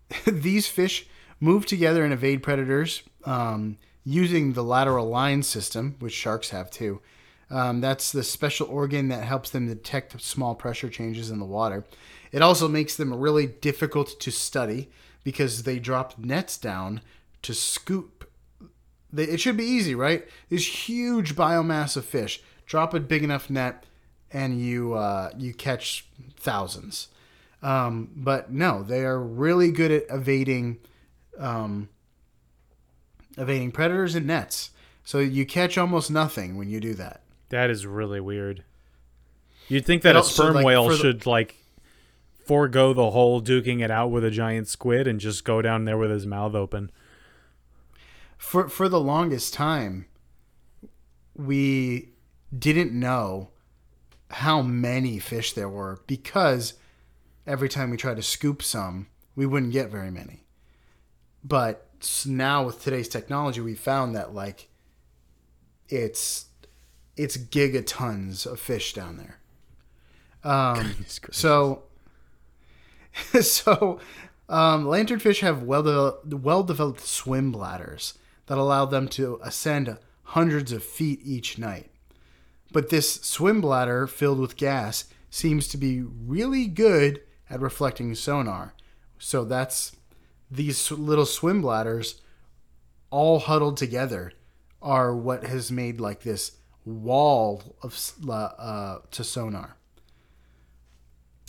These 0.25 0.67
fish 0.67 1.08
move 1.39 1.65
together 1.65 2.04
and 2.04 2.13
evade 2.13 2.43
predators 2.43 3.04
um, 3.25 3.78
using 4.04 4.54
the 4.54 4.63
lateral 4.63 5.08
line 5.08 5.43
system, 5.43 5.95
which 5.99 6.13
sharks 6.13 6.49
have 6.49 6.69
too. 6.69 7.01
Um, 7.49 7.82
that's 7.82 8.12
the 8.12 8.23
special 8.23 8.67
organ 8.67 9.08
that 9.10 9.23
helps 9.23 9.49
them 9.49 9.67
detect 9.67 10.19
small 10.21 10.56
pressure 10.56 10.89
changes 10.89 11.30
in 11.30 11.39
the 11.39 11.45
water. 11.45 11.86
It 12.32 12.41
also 12.41 12.67
makes 12.67 12.95
them 12.95 13.13
really 13.13 13.45
difficult 13.45 14.19
to 14.19 14.32
study 14.32 14.89
because 15.23 15.63
they 15.63 15.80
drop 15.80 16.17
nets 16.17 16.58
down 16.58 17.01
to 17.43 17.54
scoop. 17.54 18.30
They, 19.13 19.23
it 19.23 19.39
should 19.39 19.58
be 19.58 19.63
easy, 19.63 19.95
right? 19.95 20.28
This 20.49 20.88
huge 20.88 21.36
biomass 21.36 21.95
of 21.95 22.06
fish. 22.06 22.41
Drop 22.65 22.93
a 22.93 22.99
big 22.99 23.23
enough 23.23 23.49
net, 23.49 23.86
and 24.32 24.60
you 24.60 24.93
uh, 24.93 25.30
you 25.38 25.54
catch 25.54 26.08
thousands. 26.38 27.10
Um, 27.65 28.12
but 28.15 28.51
no, 28.51 28.84
they 28.84 29.04
are 29.04 29.19
really 29.19 29.71
good 29.71 29.89
at 29.89 30.04
evading 30.12 30.78
um, 31.39 31.89
evading 33.39 33.71
predators 33.71 34.13
and 34.13 34.28
nets. 34.28 34.69
So 35.04 35.17
you 35.17 35.47
catch 35.47 35.75
almost 35.75 36.12
nothing 36.12 36.58
when 36.58 36.69
you 36.69 36.80
do 36.80 36.93
that. 36.93 37.21
That 37.49 37.71
is 37.71 37.88
really 37.88 38.19
weird. 38.19 38.63
You'd 39.67 39.84
think 39.84 40.04
that 40.04 40.15
a 40.15 40.23
sperm 40.23 40.54
like, 40.54 40.65
whale 40.65 40.89
the- 40.89 40.97
should 40.97 41.25
like 41.25 41.56
forego 42.45 42.93
the 42.93 43.10
whole 43.10 43.41
duking 43.41 43.84
it 43.84 43.89
out 43.89 44.12
with 44.12 44.23
a 44.23 44.30
giant 44.30 44.67
squid 44.67 45.08
and 45.08 45.19
just 45.19 45.43
go 45.43 45.63
down 45.63 45.86
there 45.86 45.97
with 45.97 46.12
his 46.12 46.28
mouth 46.28 46.54
open. 46.54 46.91
For 48.38 48.69
for 48.69 48.88
the 48.88 48.99
longest 48.99 49.56
time, 49.56 50.06
we 51.36 52.10
didn't 52.56 52.91
know 52.93 53.49
how 54.30 54.62
many 54.62 55.17
fish 55.17 55.54
there 55.54 55.69
were 55.69 56.01
because 56.06 56.75
every 57.48 57.70
time 57.70 57.90
we 57.90 57.98
tried 57.98 58.18
to 58.18 58.24
scoop 58.24 58.62
some, 58.62 59.08
we 59.36 59.46
wouldn't 59.46 59.74
get 59.74 59.90
very 59.90 60.12
many. 60.12 60.46
But 61.44 61.88
now 62.26 62.66
with 62.66 62.84
today's 62.84 63.08
technology, 63.08 63.62
we 63.62 63.76
found 63.76 64.16
that 64.16 64.34
like 64.34 64.68
it's 65.90 66.46
it's 67.16 67.38
gigatons 67.38 68.46
of 68.46 68.60
fish 68.60 68.94
down 68.94 69.18
there. 69.18 69.40
Um, 70.44 71.06
so 71.32 71.84
so 73.42 74.00
um, 74.50 74.86
lanternfish 74.86 75.40
have 75.40 75.64
well 75.64 75.84
de- 75.84 76.36
well 76.38 76.64
developed 76.64 77.02
swim 77.02 77.52
bladders 77.52 78.18
that 78.48 78.58
allow 78.58 78.86
them 78.86 79.08
to 79.10 79.40
ascend 79.42 79.98
hundreds 80.24 80.72
of 80.72 80.84
feet 80.84 81.20
each 81.24 81.58
night. 81.58 81.90
But 82.72 82.90
this 82.90 83.22
swim 83.22 83.62
bladder 83.62 84.08
filled 84.08 84.40
with 84.40 84.58
gas 84.58 85.06
seems 85.30 85.68
to 85.70 85.78
be 85.78 86.02
really 86.02 86.68
good 86.68 87.22
at 87.50 87.60
reflecting 87.60 88.16
sonar. 88.16 88.74
So 89.18 89.44
that's 89.44 89.96
these 90.50 90.92
little 90.92 91.26
swim 91.26 91.62
bladders 91.62 92.22
all 93.10 93.40
huddled 93.40 93.78
together 93.78 94.34
are 94.82 95.16
what 95.16 95.46
has 95.46 95.72
made 95.72 96.00
like 96.00 96.22
this 96.22 96.58
wall 96.86 97.76
of 97.82 98.14
uh, 98.30 99.00
to 99.12 99.24
sonar. 99.24 99.78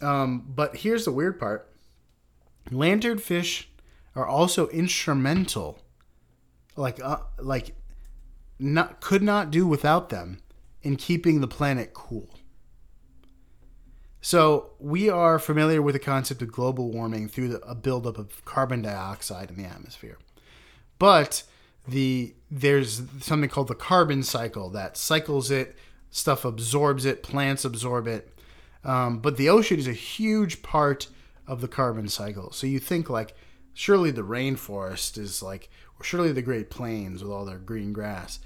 Um, 0.03 0.45
but 0.49 0.77
here's 0.77 1.05
the 1.05 1.13
weird 1.13 1.39
part: 1.39 1.71
lanternfish 2.71 3.67
are 4.15 4.27
also 4.27 4.69
instrumental, 4.69 5.83
like 6.77 7.03
uh, 7.03 7.19
like 7.39 7.75
not 8.59 9.01
could 9.01 9.23
not 9.23 9.51
do 9.51 9.67
without 9.67 10.09
them 10.09 10.41
in 10.83 10.97
keeping 10.97 11.41
the 11.41 11.49
planet 11.49 11.93
cool. 11.93 12.31
So 14.27 14.71
we 14.81 15.09
are 15.09 15.39
familiar 15.39 15.81
with 15.81 15.93
the 15.93 16.01
concept 16.01 16.43
of 16.43 16.51
global 16.51 16.91
warming 16.91 17.29
through 17.29 17.47
the, 17.47 17.61
a 17.61 17.77
buildup 17.77 18.19
of 18.19 18.45
carbon 18.45 18.83
dioxide 18.83 19.51
in 19.51 19.57
the 19.57 19.69
atmosphere, 19.69 20.19
but 20.99 21.45
the 21.87 22.35
there's 22.51 23.03
something 23.21 23.49
called 23.49 23.69
the 23.69 23.77
carbon 23.77 24.25
cycle 24.25 24.69
that 24.71 24.97
cycles 24.97 25.53
it, 25.53 25.77
stuff 26.11 26.45
absorbs 26.45 27.05
it, 27.05 27.23
plants 27.23 27.65
absorb 27.65 28.09
it, 28.09 28.37
um, 28.83 29.21
but 29.21 29.37
the 29.37 29.49
ocean 29.49 29.79
is 29.79 29.87
a 29.87 29.93
huge 29.93 30.61
part 30.61 31.07
of 31.47 31.61
the 31.61 31.69
carbon 31.69 32.09
cycle. 32.09 32.51
So 32.51 32.67
you 32.67 32.81
think 32.81 33.09
like 33.09 33.33
surely 33.75 34.11
the 34.11 34.23
rainforest 34.23 35.19
is 35.19 35.41
like, 35.41 35.71
or 36.01 36.05
surely 36.05 36.33
the 36.33 36.43
Great 36.43 36.69
Plains 36.69 37.23
with 37.23 37.31
all 37.31 37.45
their 37.45 37.59
green 37.59 37.93
grass, 37.93 38.41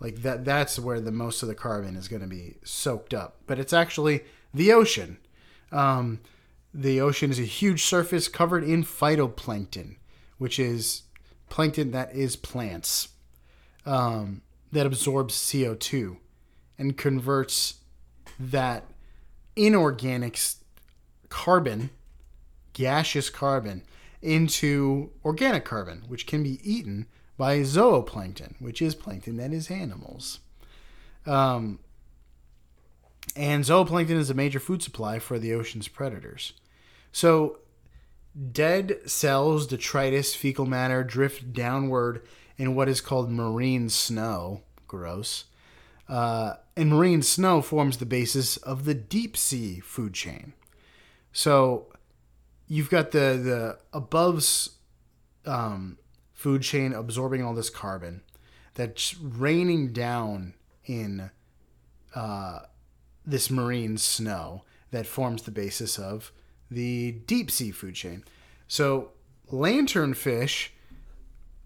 like 0.00 0.22
that. 0.22 0.46
That's 0.46 0.78
where 0.78 0.98
the 0.98 1.12
most 1.12 1.42
of 1.42 1.48
the 1.48 1.54
carbon 1.54 1.94
is 1.94 2.08
going 2.08 2.22
to 2.22 2.26
be 2.26 2.54
soaked 2.64 3.12
up. 3.12 3.42
But 3.46 3.58
it's 3.58 3.74
actually 3.74 4.24
the 4.54 4.72
ocean. 4.72 5.18
Um, 5.72 6.20
the 6.72 7.00
ocean 7.00 7.30
is 7.30 7.38
a 7.38 7.44
huge 7.44 7.84
surface 7.84 8.28
covered 8.28 8.64
in 8.64 8.84
phytoplankton, 8.84 9.96
which 10.38 10.58
is 10.58 11.02
plankton 11.48 11.92
that 11.92 12.14
is 12.14 12.36
plants 12.36 13.08
um, 13.84 14.42
that 14.72 14.86
absorbs 14.86 15.34
CO2 15.34 16.18
and 16.78 16.96
converts 16.96 17.74
that 18.38 18.84
inorganic 19.54 20.38
carbon, 21.28 21.90
gaseous 22.72 23.30
carbon, 23.30 23.82
into 24.20 25.10
organic 25.24 25.64
carbon, 25.64 26.02
which 26.08 26.26
can 26.26 26.42
be 26.42 26.60
eaten 26.62 27.06
by 27.36 27.60
zooplankton, 27.60 28.54
which 28.58 28.82
is 28.82 28.94
plankton 28.94 29.36
that 29.36 29.52
is 29.52 29.70
animals. 29.70 30.40
Um, 31.26 31.78
and 33.34 33.64
zooplankton 33.64 34.10
is 34.10 34.30
a 34.30 34.34
major 34.34 34.60
food 34.60 34.82
supply 34.82 35.18
for 35.18 35.38
the 35.38 35.52
ocean's 35.52 35.88
predators. 35.88 36.52
So, 37.12 37.58
dead 38.52 38.98
cells, 39.06 39.66
detritus, 39.66 40.34
fecal 40.34 40.66
matter 40.66 41.02
drift 41.02 41.52
downward 41.52 42.22
in 42.56 42.74
what 42.74 42.88
is 42.88 43.00
called 43.00 43.30
marine 43.30 43.88
snow. 43.88 44.62
Gross. 44.86 45.44
Uh, 46.08 46.54
and 46.76 46.90
marine 46.90 47.22
snow 47.22 47.60
forms 47.60 47.96
the 47.96 48.06
basis 48.06 48.56
of 48.58 48.84
the 48.84 48.94
deep 48.94 49.36
sea 49.36 49.80
food 49.80 50.14
chain. 50.14 50.52
So, 51.32 51.86
you've 52.68 52.90
got 52.90 53.10
the 53.10 53.38
the 53.42 53.78
above 53.92 54.44
um, 55.44 55.98
food 56.34 56.62
chain 56.62 56.92
absorbing 56.92 57.42
all 57.42 57.54
this 57.54 57.70
carbon 57.70 58.22
that's 58.74 59.16
raining 59.18 59.92
down 59.92 60.54
in 60.84 61.30
uh, 62.14 62.60
this 63.26 63.50
marine 63.50 63.98
snow 63.98 64.62
that 64.90 65.06
forms 65.06 65.42
the 65.42 65.50
basis 65.50 65.98
of 65.98 66.32
the 66.70 67.12
deep 67.26 67.50
sea 67.50 67.70
food 67.70 67.94
chain. 67.94 68.24
So 68.68 69.10
lanternfish 69.50 70.68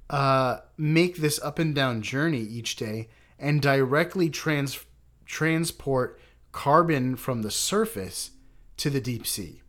uh, 0.09 0.61
make 0.77 1.17
this 1.17 1.41
up 1.43 1.59
and 1.59 1.75
down 1.75 2.03
journey 2.03 2.41
each 2.41 2.77
day 2.77 3.09
and 3.39 3.63
directly 3.63 4.29
trans- 4.29 4.85
transport 5.25 6.21
carbon 6.53 7.17
from 7.17 7.43
the 7.43 7.51
surface 7.51 8.33
to 8.77 8.91
the 8.91 9.01
deep 9.01 9.27
sea. 9.27 9.63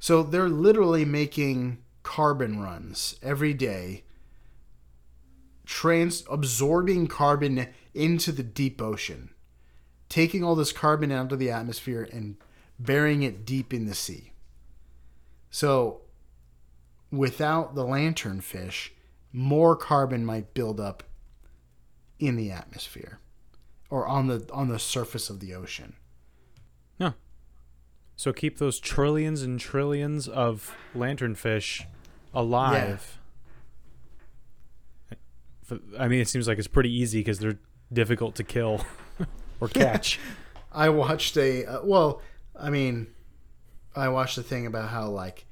So 0.00 0.22
they're 0.22 0.48
literally 0.48 1.04
making 1.04 1.78
carbon 2.02 2.60
runs 2.60 3.16
every 3.22 3.54
day, 3.54 4.04
trans 5.66 6.24
absorbing 6.30 7.06
carbon 7.06 7.68
into 7.94 8.32
the 8.32 8.42
deep 8.42 8.80
ocean, 8.80 9.30
taking 10.08 10.42
all 10.42 10.54
this 10.54 10.72
carbon 10.72 11.12
out 11.12 11.32
of 11.32 11.38
the 11.38 11.50
atmosphere 11.50 12.08
and 12.12 12.36
burying 12.78 13.22
it 13.22 13.44
deep 13.44 13.72
in 13.74 13.86
the 13.86 13.94
sea. 13.94 14.32
So 15.50 16.02
without 17.10 17.74
the 17.74 17.84
lanternfish, 17.84 18.90
more 19.32 19.76
carbon 19.76 20.24
might 20.24 20.54
build 20.54 20.80
up 20.80 21.02
in 22.18 22.36
the 22.36 22.50
atmosphere 22.50 23.20
or 23.90 24.06
on 24.06 24.26
the 24.26 24.46
on 24.52 24.68
the 24.68 24.78
surface 24.78 25.30
of 25.30 25.40
the 25.40 25.54
ocean. 25.54 25.94
Yeah. 26.98 27.12
So 28.16 28.32
keep 28.32 28.58
those 28.58 28.80
trillions 28.80 29.42
and 29.42 29.60
trillions 29.60 30.28
of 30.28 30.74
lanternfish 30.94 31.84
alive. 32.34 33.18
Yeah. 35.10 35.78
I 35.98 36.08
mean, 36.08 36.20
it 36.20 36.28
seems 36.28 36.48
like 36.48 36.58
it's 36.58 36.66
pretty 36.66 36.92
easy 36.92 37.20
because 37.20 37.38
they're 37.38 37.58
difficult 37.92 38.34
to 38.36 38.44
kill 38.44 38.84
or 39.60 39.68
catch. 39.68 40.18
I 40.72 40.88
watched 40.90 41.36
a 41.36 41.64
uh, 41.64 41.80
well, 41.84 42.22
I 42.54 42.70
mean, 42.70 43.08
I 43.96 44.08
watched 44.08 44.38
a 44.38 44.42
thing 44.42 44.66
about 44.66 44.90
how 44.90 45.08
like 45.08 45.46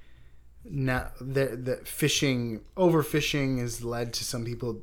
now 0.64 1.10
the 1.20 1.56
the 1.56 1.76
fishing 1.84 2.60
overfishing 2.76 3.60
has 3.60 3.82
led 3.82 4.12
to 4.14 4.24
some 4.24 4.44
people 4.44 4.82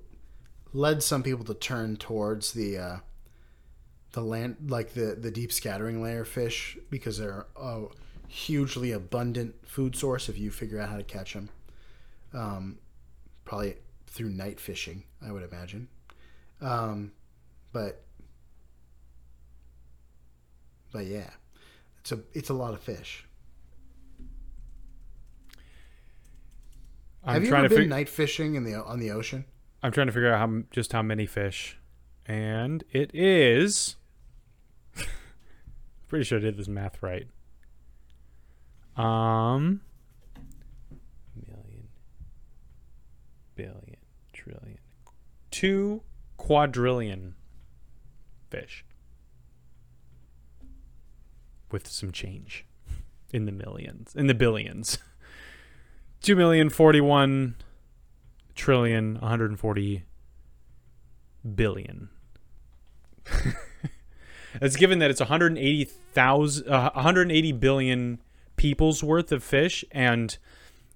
led 0.74 1.04
some 1.04 1.24
people 1.24 1.46
to 1.46 1.54
turn 1.54 1.98
towards 1.98 2.54
the 2.54 2.78
uh, 2.78 2.98
the 4.14 4.22
land 4.22 4.58
like 4.68 4.94
the 4.94 5.16
the 5.20 5.32
deep 5.32 5.52
scattering 5.52 6.02
layer 6.02 6.26
fish 6.26 6.78
because 6.90 7.18
they're 7.18 7.46
a 7.56 7.84
hugely 8.28 8.92
abundant 8.92 9.56
food 9.68 9.96
source 9.96 10.30
if 10.30 10.38
you 10.38 10.50
figure 10.50 10.80
out 10.80 10.90
how 10.90 10.98
to 10.98 11.04
catch 11.04 11.34
them. 11.34 11.50
Um, 12.34 12.80
probably 13.46 13.76
through 14.08 14.30
night 14.30 14.60
fishing, 14.60 15.04
I 15.26 15.32
would 15.32 15.44
imagine. 15.44 15.88
Um, 16.62 17.12
but 17.72 18.03
but 20.94 21.06
yeah, 21.08 21.30
it's 22.00 22.12
a 22.14 22.20
it's 22.34 22.50
a 22.50 22.54
lot 22.54 22.74
of 22.74 22.80
fish. 22.80 23.26
I'm 27.26 27.34
Have 27.36 27.44
you 27.44 27.50
trying 27.50 27.66
ever 27.66 27.70
to 27.70 27.76
been 27.76 27.84
fig- 27.86 27.90
night 27.90 28.10
fishing 28.10 28.56
in 28.56 28.64
the 28.64 28.76
on 28.76 29.00
the 29.00 29.12
ocean? 29.12 29.46
I'm 29.82 29.92
trying 29.92 30.08
to 30.08 30.14
figure 30.14 30.32
out 30.34 30.40
how 30.40 30.62
just 30.72 30.94
how 30.94 31.02
many 31.02 31.26
fish, 31.26 31.78
and 32.26 32.84
it 32.92 33.12
is. 33.14 33.98
pretty 36.08 36.24
sure 36.24 36.38
I 36.38 36.42
did 36.42 36.58
this 36.58 36.68
math 36.68 37.02
right. 37.02 37.28
Um, 38.96 39.82
million, 41.36 41.88
billion, 43.56 43.98
trillion, 44.32 44.78
two 45.50 46.04
quadrillion 46.38 47.34
fish 48.52 48.86
with 51.74 51.88
some 51.88 52.14
change 52.14 52.66
in 53.34 53.46
the 53.46 53.52
millions, 53.52 54.16
in 54.16 54.28
the 54.28 54.34
billions. 54.34 55.00
Two 56.22 56.38
million 56.38 56.70
forty-one 56.70 57.56
trillion 58.56 59.16
140 59.16 60.04
billion. 61.56 62.10
That's 64.60 64.76
given 64.76 65.00
that 65.00 65.10
it's 65.10 65.20
180,000 65.20 66.68
uh, 66.70 66.92
180 66.94 67.52
billion 67.54 68.20
people's 68.56 69.04
worth 69.04 69.32
of 69.32 69.44
fish 69.44 69.84
and 69.92 70.38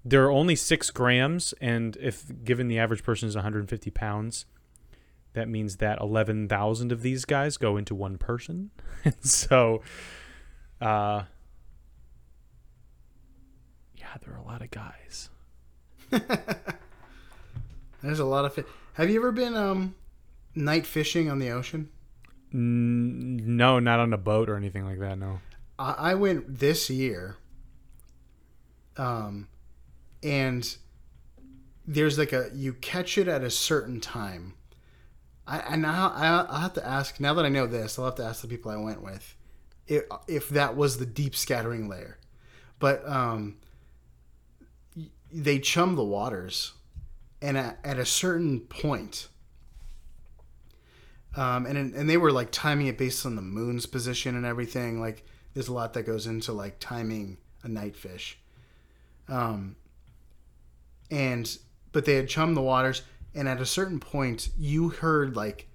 there 0.04 0.24
are 0.24 0.30
only 0.30 0.54
6 0.54 0.90
grams 0.92 1.52
and 1.60 1.96
if 2.00 2.44
given 2.44 2.68
the 2.68 2.78
average 2.78 3.02
person 3.02 3.28
is 3.28 3.34
150 3.34 3.90
pounds 3.90 4.46
that 5.32 5.48
means 5.48 5.76
that 5.76 6.00
11,000 6.00 6.92
of 6.92 7.02
these 7.02 7.24
guys 7.24 7.56
go 7.56 7.76
into 7.76 7.94
one 7.94 8.18
person. 8.18 8.70
And 9.04 9.24
so 9.24 9.82
uh 10.80 11.22
yeah, 13.96 14.06
there 14.24 14.34
are 14.34 14.38
a 14.38 14.44
lot 14.44 14.62
of 14.62 14.70
guys. 14.70 15.28
There's 18.02 18.20
a 18.20 18.24
lot 18.24 18.44
of 18.44 18.54
fish. 18.54 18.64
Have 18.94 19.10
you 19.10 19.18
ever 19.20 19.32
been 19.32 19.56
um 19.56 19.94
night 20.54 20.86
fishing 20.86 21.30
on 21.30 21.38
the 21.38 21.50
ocean? 21.50 21.90
N- 22.52 23.56
no, 23.56 23.78
not 23.78 24.00
on 24.00 24.12
a 24.12 24.18
boat 24.18 24.48
or 24.48 24.56
anything 24.56 24.84
like 24.84 24.98
that. 25.00 25.18
No. 25.18 25.40
I, 25.78 25.92
I 25.98 26.14
went 26.14 26.58
this 26.58 26.88
year. 26.90 27.36
Um, 28.96 29.48
and 30.22 30.76
there's 31.86 32.18
like 32.18 32.32
a 32.32 32.50
you 32.54 32.74
catch 32.74 33.18
it 33.18 33.28
at 33.28 33.42
a 33.42 33.50
certain 33.50 34.00
time. 34.00 34.54
I 35.46 35.58
and 35.60 35.86
I 35.86 36.46
I'll 36.48 36.60
have 36.60 36.74
to 36.74 36.86
ask 36.86 37.20
now 37.20 37.34
that 37.34 37.44
I 37.44 37.48
know 37.48 37.66
this. 37.66 37.98
I'll 37.98 38.06
have 38.06 38.16
to 38.16 38.24
ask 38.24 38.42
the 38.42 38.48
people 38.48 38.70
I 38.70 38.76
went 38.76 39.02
with 39.02 39.34
if 39.88 40.04
if 40.26 40.48
that 40.50 40.76
was 40.76 40.98
the 40.98 41.06
deep 41.06 41.34
scattering 41.34 41.88
layer, 41.88 42.18
but 42.78 43.06
um, 43.08 43.56
they 45.32 45.58
chum 45.58 45.96
the 45.96 46.04
waters, 46.04 46.72
and 47.42 47.56
at, 47.58 47.78
at 47.82 47.98
a 47.98 48.04
certain 48.04 48.60
point. 48.60 49.28
Um, 51.36 51.66
and 51.66 51.94
and 51.94 52.08
they 52.08 52.16
were 52.16 52.32
like 52.32 52.50
timing 52.50 52.86
it 52.86 52.98
based 52.98 53.24
on 53.24 53.36
the 53.36 53.42
moon's 53.42 53.86
position 53.86 54.36
and 54.36 54.44
everything. 54.44 55.00
Like 55.00 55.24
there's 55.54 55.68
a 55.68 55.72
lot 55.72 55.94
that 55.94 56.04
goes 56.04 56.26
into 56.26 56.52
like 56.52 56.78
timing 56.80 57.38
a 57.62 57.68
night 57.68 57.96
fish. 57.96 58.38
Um, 59.28 59.76
and 61.10 61.58
but 61.92 62.04
they 62.04 62.14
had 62.14 62.28
chummed 62.28 62.56
the 62.56 62.62
waters, 62.62 63.02
and 63.34 63.48
at 63.48 63.60
a 63.60 63.66
certain 63.66 64.00
point, 64.00 64.50
you 64.58 64.88
heard 64.88 65.36
like 65.36 65.68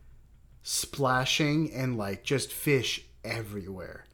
splashing 0.63 1.71
and 1.73 1.97
like 1.97 2.23
just 2.23 2.52
fish 2.52 3.06
everywhere. 3.23 4.05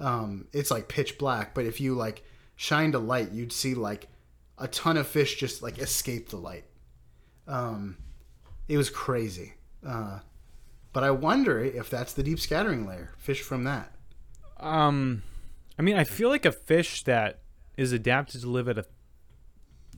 um, 0.00 0.48
it's 0.52 0.70
like 0.70 0.88
pitch 0.88 1.18
black. 1.18 1.54
But 1.54 1.64
if 1.66 1.80
you 1.80 1.94
like 1.94 2.24
shined 2.56 2.94
a 2.94 2.98
light, 2.98 3.30
you'd 3.32 3.52
see 3.52 3.74
like 3.74 4.08
a 4.58 4.68
ton 4.68 4.96
of 4.96 5.06
fish 5.06 5.36
just 5.36 5.62
like 5.62 5.78
escape 5.78 6.28
the 6.30 6.36
light. 6.36 6.64
Um, 7.46 7.96
it 8.68 8.76
was 8.76 8.90
crazy. 8.90 9.54
Uh, 9.86 10.20
but 10.92 11.04
I 11.04 11.10
wonder 11.10 11.60
if 11.62 11.88
that's 11.88 12.12
the 12.12 12.22
deep 12.22 12.38
scattering 12.40 12.86
layer, 12.86 13.12
fish 13.18 13.42
from 13.42 13.64
that. 13.64 13.92
Um, 14.58 15.22
I 15.78 15.82
mean, 15.82 15.96
I 15.96 16.04
feel 16.04 16.28
like 16.28 16.44
a 16.44 16.52
fish 16.52 17.02
that 17.04 17.40
is 17.76 17.92
adapted 17.92 18.42
to 18.42 18.48
live 18.48 18.68
at 18.68 18.78
a 18.78 18.84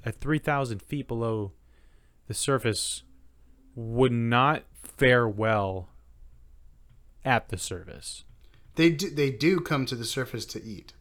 at 0.04 0.20
three 0.20 0.38
thousand 0.38 0.82
feet 0.82 1.08
below 1.08 1.52
the 2.26 2.34
surface 2.34 3.02
would 3.74 4.12
not 4.12 4.62
fare 4.82 5.26
well 5.26 5.88
at 7.24 7.48
the 7.48 7.58
surface. 7.58 8.23
They 8.76 8.90
do, 8.90 9.10
they 9.10 9.30
do 9.30 9.60
come 9.60 9.86
to 9.86 9.94
the 9.94 10.04
surface 10.04 10.44
to 10.46 10.62
eat, 10.62 10.92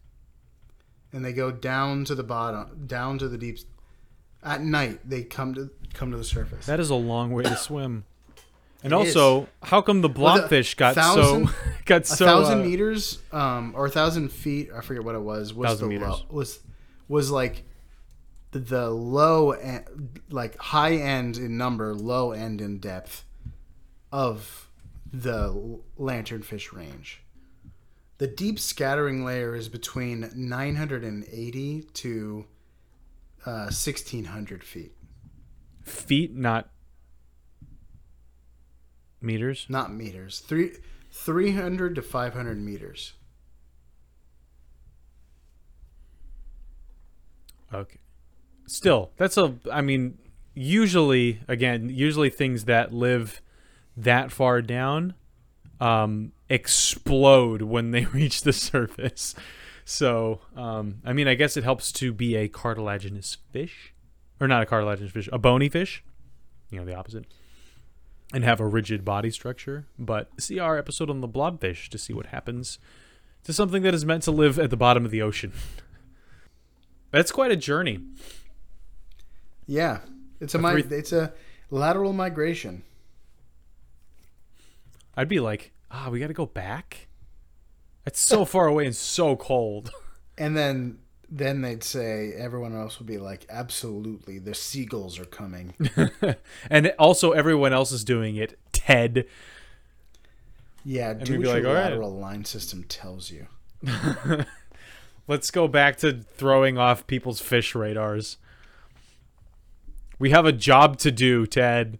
and 1.11 1.25
they 1.25 1.33
go 1.33 1.51
down 1.51 2.05
to 2.05 2.15
the 2.15 2.23
bottom, 2.23 2.85
down 2.87 3.17
to 3.19 3.27
the 3.27 3.37
deep. 3.37 3.59
At 4.43 4.61
night, 4.61 4.99
they 5.09 5.23
come 5.23 5.53
to 5.55 5.69
come 5.93 6.11
to 6.11 6.17
the 6.17 6.23
surface. 6.23 6.65
That 6.65 6.79
is 6.79 6.89
a 6.89 6.95
long 6.95 7.31
way 7.31 7.43
to 7.43 7.55
swim. 7.55 8.03
And 8.83 8.91
It 8.91 8.95
also, 8.95 9.47
how 9.63 9.81
come 9.81 10.01
the 10.01 10.09
Well, 10.09 10.37
blobfish 10.39 10.75
got 10.75 10.95
thousand- 10.95 11.47
so 11.47 11.53
got 11.85 12.05
so 12.05 12.25
a 12.25 12.27
thousand 12.27 12.59
uh, 12.59 12.65
meters, 12.65 13.19
um, 13.31 13.71
or 13.75 13.85
a 13.85 13.89
thousand 13.89 14.29
feet. 14.29 14.69
I 14.75 14.81
forget 14.81 15.03
what 15.03 15.15
it 15.15 15.21
was. 15.21 15.53
Was 15.53 15.79
the 15.79 15.87
meters. 15.87 16.09
low, 16.09 16.19
was 16.29 16.59
was 17.07 17.31
like 17.31 17.63
the, 18.51 18.59
the 18.59 18.89
low 18.89 19.51
end, 19.51 20.19
like 20.29 20.57
high 20.57 20.95
end 20.95 21.37
in 21.37 21.57
number, 21.57 21.95
low 21.95 22.33
end 22.33 22.59
in 22.59 22.79
depth 22.79 23.23
of 24.11 24.69
the 25.11 25.79
lanternfish 25.97 26.73
range. 26.73 27.22
The 28.23 28.29
deep 28.29 28.57
scattering 28.57 29.25
layer 29.25 29.53
is 29.53 29.67
between 29.67 30.31
980 30.33 31.81
to 31.81 32.45
uh, 33.45 33.63
1600 33.63 34.63
feet. 34.63 34.93
feet, 35.83 36.33
not 36.33 36.69
meters. 39.19 39.65
Not 39.67 39.93
meters. 39.93 40.39
Three, 40.39 40.71
300 41.11 41.95
to 41.95 42.01
500 42.01 42.63
meters. 42.63 43.11
Okay. 47.73 47.99
Still, 48.67 49.11
that's 49.17 49.35
a. 49.35 49.55
I 49.69 49.81
mean, 49.81 50.17
usually, 50.53 51.41
again, 51.49 51.89
usually 51.89 52.29
things 52.29 52.63
that 52.63 52.93
live 52.93 53.41
that 53.97 54.31
far 54.31 54.61
down 54.61 55.15
um, 55.81 56.31
explode 56.53 57.61
when 57.63 57.91
they 57.91 58.05
reach 58.13 58.41
the 58.41 58.53
surface. 58.53 59.35
So, 59.85 60.39
um, 60.55 61.01
I 61.03 61.11
mean, 61.13 61.27
I 61.27 61.33
guess 61.33 61.57
it 61.57 61.63
helps 61.63 61.91
to 61.93 62.13
be 62.13 62.35
a 62.35 62.47
cartilaginous 62.47 63.37
fish, 63.51 63.93
or 64.39 64.47
not 64.47 64.61
a 64.61 64.65
cartilaginous 64.65 65.11
fish, 65.11 65.29
a 65.33 65.37
bony 65.37 65.67
fish. 65.69 66.03
You 66.69 66.79
know, 66.79 66.85
the 66.85 66.95
opposite, 66.95 67.25
and 68.33 68.43
have 68.43 68.59
a 68.59 68.65
rigid 68.65 69.03
body 69.03 69.29
structure. 69.29 69.85
But 69.99 70.29
see 70.39 70.57
our 70.59 70.77
episode 70.77 71.09
on 71.09 71.21
the 71.21 71.27
blobfish 71.27 71.89
to 71.89 71.97
see 71.97 72.13
what 72.13 72.27
happens 72.27 72.79
to 73.43 73.51
something 73.53 73.83
that 73.83 73.93
is 73.93 74.05
meant 74.05 74.23
to 74.23 74.31
live 74.31 74.57
at 74.57 74.69
the 74.69 74.77
bottom 74.77 75.03
of 75.05 75.11
the 75.11 75.21
ocean. 75.21 75.51
That's 77.11 77.31
quite 77.31 77.51
a 77.51 77.55
journey. 77.57 77.99
Yeah, 79.67 79.99
it's 80.39 80.55
a, 80.55 80.59
A 80.59 80.61
mi- 80.61 80.81
three- 80.81 80.97
it's 80.97 81.11
a 81.11 81.33
lateral 81.69 82.13
migration. 82.13 82.83
I'd 85.15 85.27
be 85.29 85.39
like, 85.39 85.71
ah, 85.93 86.09
we 86.09 86.19
got 86.19 86.27
to 86.27 86.33
go 86.33 86.45
back. 86.45 87.07
It's 88.05 88.19
so 88.19 88.43
far 88.53 88.67
away 88.67 88.85
and 88.85 88.95
so 88.95 89.35
cold. 89.35 89.91
And 90.37 90.57
then 90.57 90.97
then 91.29 91.61
they'd 91.61 91.83
say 91.83 92.33
everyone 92.37 92.75
else 92.75 92.99
would 92.99 93.07
be 93.07 93.17
like, 93.17 93.45
absolutely, 93.49 94.37
the 94.37 94.53
seagulls 94.53 95.17
are 95.17 95.25
coming. 95.25 95.73
and 96.69 96.93
also, 96.99 97.31
everyone 97.31 97.73
else 97.73 97.91
is 97.91 98.03
doing 98.03 98.35
it. 98.35 98.59
Ted. 98.71 99.25
Yeah, 100.85 101.13
do 101.13 101.37
we'd 101.37 101.47
what 101.47 101.53
like, 101.55 101.63
your 101.63 101.71
"All 101.71 101.75
right." 101.75 101.83
lateral 101.85 102.19
line 102.19 102.45
system 102.45 102.83
tells 102.83 103.31
you. 103.31 103.47
Let's 105.27 105.49
go 105.49 105.67
back 105.67 105.97
to 105.97 106.21
throwing 106.21 106.77
off 106.77 107.07
people's 107.07 107.39
fish 107.39 107.73
radars. 107.73 108.37
We 110.19 110.31
have 110.31 110.45
a 110.45 110.51
job 110.51 110.97
to 110.99 111.11
do, 111.11 111.47
Ted. 111.47 111.97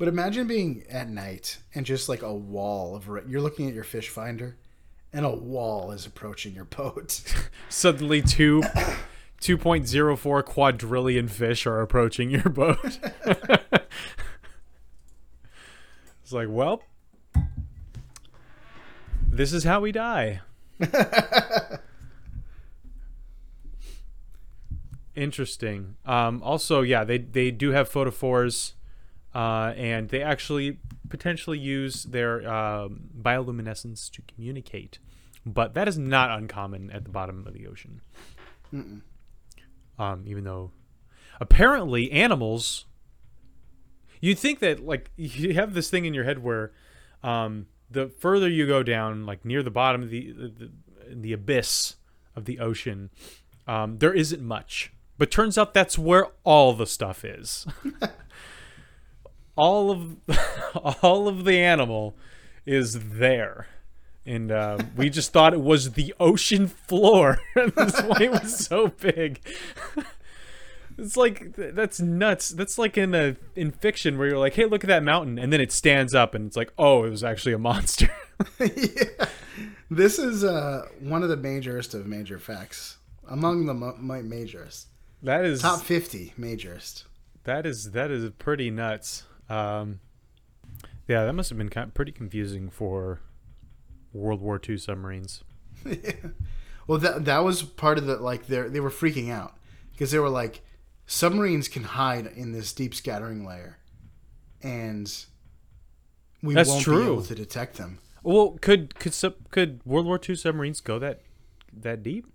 But 0.00 0.08
imagine 0.08 0.46
being 0.46 0.84
at 0.88 1.10
night 1.10 1.58
and 1.74 1.84
just 1.84 2.08
like 2.08 2.22
a 2.22 2.32
wall 2.32 2.96
of 2.96 3.06
you're 3.28 3.42
looking 3.42 3.68
at 3.68 3.74
your 3.74 3.84
fish 3.84 4.08
finder, 4.08 4.56
and 5.12 5.26
a 5.26 5.30
wall 5.30 5.90
is 5.90 6.06
approaching 6.06 6.54
your 6.54 6.64
boat. 6.64 7.20
Suddenly, 7.68 8.22
two. 8.22 8.62
2.04 9.42 10.44
quadrillion 10.44 11.28
fish 11.28 11.66
are 11.66 11.82
approaching 11.82 12.30
your 12.30 12.48
boat. 12.48 12.78
it's 16.22 16.32
like, 16.32 16.48
well, 16.50 16.82
this 19.30 19.52
is 19.52 19.64
how 19.64 19.80
we 19.80 19.92
die. 19.92 20.40
Interesting. 25.14 25.96
Um, 26.06 26.42
also, 26.42 26.80
yeah, 26.80 27.04
they 27.04 27.18
they 27.18 27.50
do 27.50 27.72
have 27.72 27.90
photophores, 27.90 28.72
uh, 29.34 29.72
and 29.76 30.08
they 30.08 30.22
actually 30.22 30.78
potentially 31.08 31.58
use 31.58 32.04
their 32.04 32.48
um, 32.48 33.10
bioluminescence 33.20 34.10
to 34.10 34.22
communicate, 34.22 34.98
but 35.44 35.74
that 35.74 35.88
is 35.88 35.98
not 35.98 36.30
uncommon 36.30 36.90
at 36.90 37.04
the 37.04 37.10
bottom 37.10 37.46
of 37.46 37.54
the 37.54 37.66
ocean. 37.66 38.00
Um, 39.98 40.24
even 40.26 40.44
though 40.44 40.70
apparently 41.40 42.10
animals, 42.12 42.86
you'd 44.20 44.38
think 44.38 44.60
that 44.60 44.84
like 44.84 45.10
you 45.16 45.54
have 45.54 45.74
this 45.74 45.90
thing 45.90 46.04
in 46.04 46.14
your 46.14 46.24
head 46.24 46.42
where 46.42 46.72
um, 47.22 47.66
the 47.90 48.08
further 48.08 48.48
you 48.48 48.66
go 48.66 48.82
down, 48.82 49.26
like 49.26 49.44
near 49.44 49.62
the 49.62 49.70
bottom 49.70 50.02
of 50.02 50.10
the 50.10 50.32
the, 50.32 50.70
the 51.08 51.32
abyss 51.32 51.96
of 52.36 52.44
the 52.44 52.60
ocean, 52.60 53.10
um, 53.66 53.98
there 53.98 54.14
isn't 54.14 54.42
much. 54.42 54.92
But 55.18 55.30
turns 55.30 55.58
out 55.58 55.74
that's 55.74 55.98
where 55.98 56.28
all 56.44 56.72
the 56.72 56.86
stuff 56.86 57.24
is. 57.24 57.66
all 59.60 59.90
of 59.90 60.16
all 61.02 61.28
of 61.28 61.44
the 61.44 61.58
animal 61.58 62.16
is 62.64 62.98
there. 63.18 63.66
And 64.26 64.50
uh, 64.52 64.78
we 64.96 65.10
just 65.10 65.32
thought 65.32 65.54
it 65.54 65.60
was 65.60 65.92
the 65.92 66.14
ocean 66.20 66.66
floor. 66.68 67.40
That's 67.54 68.00
why 68.02 68.18
it 68.20 68.30
was 68.30 68.56
so 68.56 68.88
big. 68.88 69.40
It's 70.98 71.16
like 71.16 71.54
that's 71.56 71.98
nuts. 71.98 72.50
That's 72.50 72.76
like 72.76 72.98
in 72.98 73.14
a 73.14 73.34
in 73.56 73.70
fiction 73.70 74.18
where 74.18 74.28
you're 74.28 74.38
like, 74.38 74.52
"Hey, 74.52 74.66
look 74.66 74.84
at 74.84 74.88
that 74.88 75.02
mountain," 75.02 75.38
and 75.38 75.50
then 75.50 75.58
it 75.58 75.72
stands 75.72 76.14
up, 76.14 76.34
and 76.34 76.46
it's 76.46 76.56
like, 76.56 76.74
"Oh, 76.76 77.04
it 77.04 77.10
was 77.10 77.24
actually 77.24 77.54
a 77.54 77.58
monster." 77.58 78.10
yeah. 78.58 79.26
This 79.90 80.18
is 80.18 80.44
uh, 80.44 80.86
one 80.98 81.22
of 81.22 81.30
the 81.30 81.38
majorest 81.38 81.94
of 81.94 82.06
major 82.06 82.38
facts 82.38 82.98
among 83.26 83.64
the 83.64 83.72
mo- 83.72 83.96
my 83.98 84.20
majorest 84.20 84.86
that 85.22 85.46
is 85.46 85.62
top 85.62 85.80
fifty 85.80 86.34
majorest. 86.38 87.04
that 87.44 87.64
is 87.64 87.92
that 87.92 88.10
is 88.10 88.28
pretty 88.38 88.70
nuts. 88.70 89.24
Um, 89.50 90.00
yeah, 91.08 91.24
that 91.24 91.32
must 91.34 91.50
have 91.50 91.58
been 91.58 91.68
kind 91.68 91.88
of 91.88 91.94
pretty 91.94 92.12
confusing 92.12 92.70
for 92.70 93.20
World 94.12 94.40
War 94.40 94.60
II 94.66 94.76
submarines. 94.78 95.42
Well, 96.86 96.98
that 96.98 97.24
that 97.26 97.44
was 97.44 97.62
part 97.62 97.98
of 97.98 98.06
the 98.06 98.16
like 98.16 98.46
they 98.46 98.62
they 98.62 98.80
were 98.80 98.90
freaking 98.90 99.30
out 99.30 99.54
because 99.92 100.10
they 100.10 100.18
were 100.18 100.28
like 100.28 100.62
submarines 101.06 101.68
can 101.68 101.84
hide 101.84 102.26
in 102.26 102.52
this 102.52 102.72
deep 102.72 102.94
scattering 102.94 103.46
layer, 103.46 103.78
and 104.62 105.24
we 106.42 106.54
That's 106.54 106.68
won't 106.68 106.90
be 106.90 107.04
able 107.04 107.22
to 107.22 107.34
detect 107.34 107.76
them 107.76 108.00
Well, 108.22 108.58
could 108.60 108.94
could 108.96 109.14
sub, 109.14 109.34
could 109.50 109.80
World 109.84 110.06
War 110.06 110.18
II 110.26 110.34
submarines 110.36 110.80
go 110.80 110.98
that 110.98 111.20
that 111.72 112.02
deep? 112.02 112.26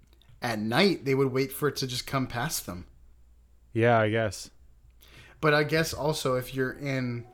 at 0.41 0.59
night. 0.59 1.05
They 1.05 1.16
would 1.16 1.32
wait 1.34 1.51
for 1.51 1.68
it 1.68 1.76
to 1.78 1.88
just 1.88 2.07
come 2.07 2.28
past 2.28 2.66
them. 2.66 2.86
Yeah, 3.74 3.99
I 3.99 4.09
guess. 4.09 4.49
But 5.42 5.54
I 5.54 5.64
guess 5.64 5.94
also 5.94 6.36
if 6.36 6.54
you're 6.56 6.74
in 6.74 7.26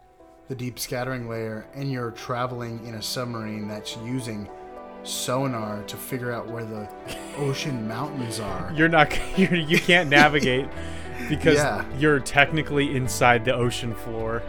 the 0.47 0.55
deep 0.55 0.79
scattering 0.79 1.29
layer 1.29 1.65
and 1.73 1.91
you're 1.91 2.11
traveling 2.11 2.85
in 2.85 2.95
a 2.95 3.01
submarine 3.01 3.67
that's 3.67 3.95
using 3.97 4.49
sonar 5.03 5.81
to 5.83 5.97
figure 5.97 6.31
out 6.31 6.47
where 6.47 6.65
the 6.65 6.89
ocean 7.37 7.87
mountains 7.87 8.39
are. 8.39 8.71
You're 8.75 8.89
not 8.89 9.17
you're, 9.37 9.55
you 9.55 9.79
can't 9.79 10.09
navigate 10.09 10.67
because 11.29 11.55
Yeah. 11.55 11.85
you're 11.97 12.19
technically 12.19 12.95
inside 12.95 13.45
the 13.45 13.53
ocean 13.55 13.95
floor. 13.95 14.43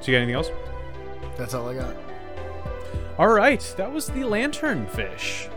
So 0.00 0.06
you 0.10 0.16
got 0.16 0.22
anything 0.22 0.34
else? 0.34 0.50
That's 1.36 1.52
all 1.52 1.68
I 1.68 1.74
got. 1.74 1.94
All 3.18 3.28
right, 3.28 3.60
that 3.76 3.92
was 3.92 4.06
the 4.06 4.20
lanternfish. 4.20 5.50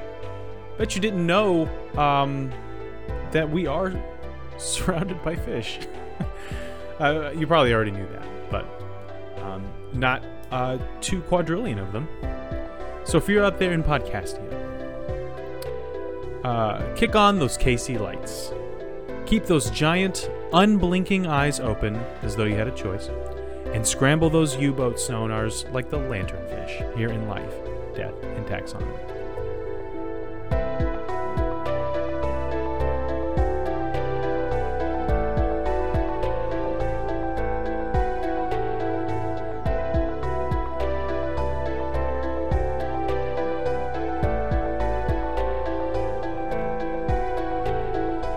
Bet 0.78 0.96
you 0.96 1.02
didn't 1.02 1.26
know 1.26 1.68
um, 1.98 2.52
that 3.32 3.50
we 3.50 3.68
are 3.68 3.94
surrounded 4.58 5.24
by 5.24 5.36
fish. 5.36 5.80
uh, 6.99 7.32
you 7.36 7.47
probably 7.47 7.74
already 7.74 7.91
knew 7.91 8.08
that, 8.08 8.26
but 8.49 8.66
um, 9.41 9.66
not 9.93 10.24
uh, 10.51 10.78
two 11.01 11.22
quadrillion 11.24 11.80
of 11.80 11.91
them. 11.91 12.08
So 13.06 13.18
if 13.18 13.28
you're 13.28 13.43
out 13.43 13.60
there 13.60 13.74
in 13.74 13.84
podcasting, 13.84 14.49
uh, 16.43 16.93
kick 16.95 17.16
on 17.16 17.39
those 17.39 17.58
KC 17.58 17.99
lights. 17.99 18.51
Keep 19.26 19.45
those 19.45 19.70
giant, 19.72 20.30
unblinking 20.51 21.26
eyes 21.26 21.60
open 21.60 21.95
as 22.22 22.36
though 22.36 22.43
you 22.43 22.56
had 22.56 22.68
a 22.68 22.76
choice, 22.76 23.10
and 23.74 23.86
scramble 23.86 24.30
those 24.30 24.56
U 24.58 24.74
boat 24.74 24.95
sonars 24.95 25.72
like 25.74 25.89
the 25.89 25.97
lanternfish 25.97 26.95
here 26.97 27.10
in 27.10 27.28
life, 27.28 27.54
death, 27.95 28.14
and 28.24 28.45
taxonomy. 28.45 29.12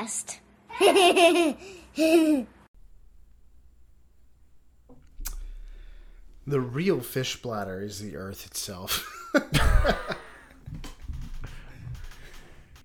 Podcast. 0.00 0.38
The 6.46 6.60
real 6.60 7.00
fish 7.00 7.40
bladder 7.40 7.80
is 7.80 8.00
the 8.00 8.16
earth 8.16 8.44
itself. 8.46 9.06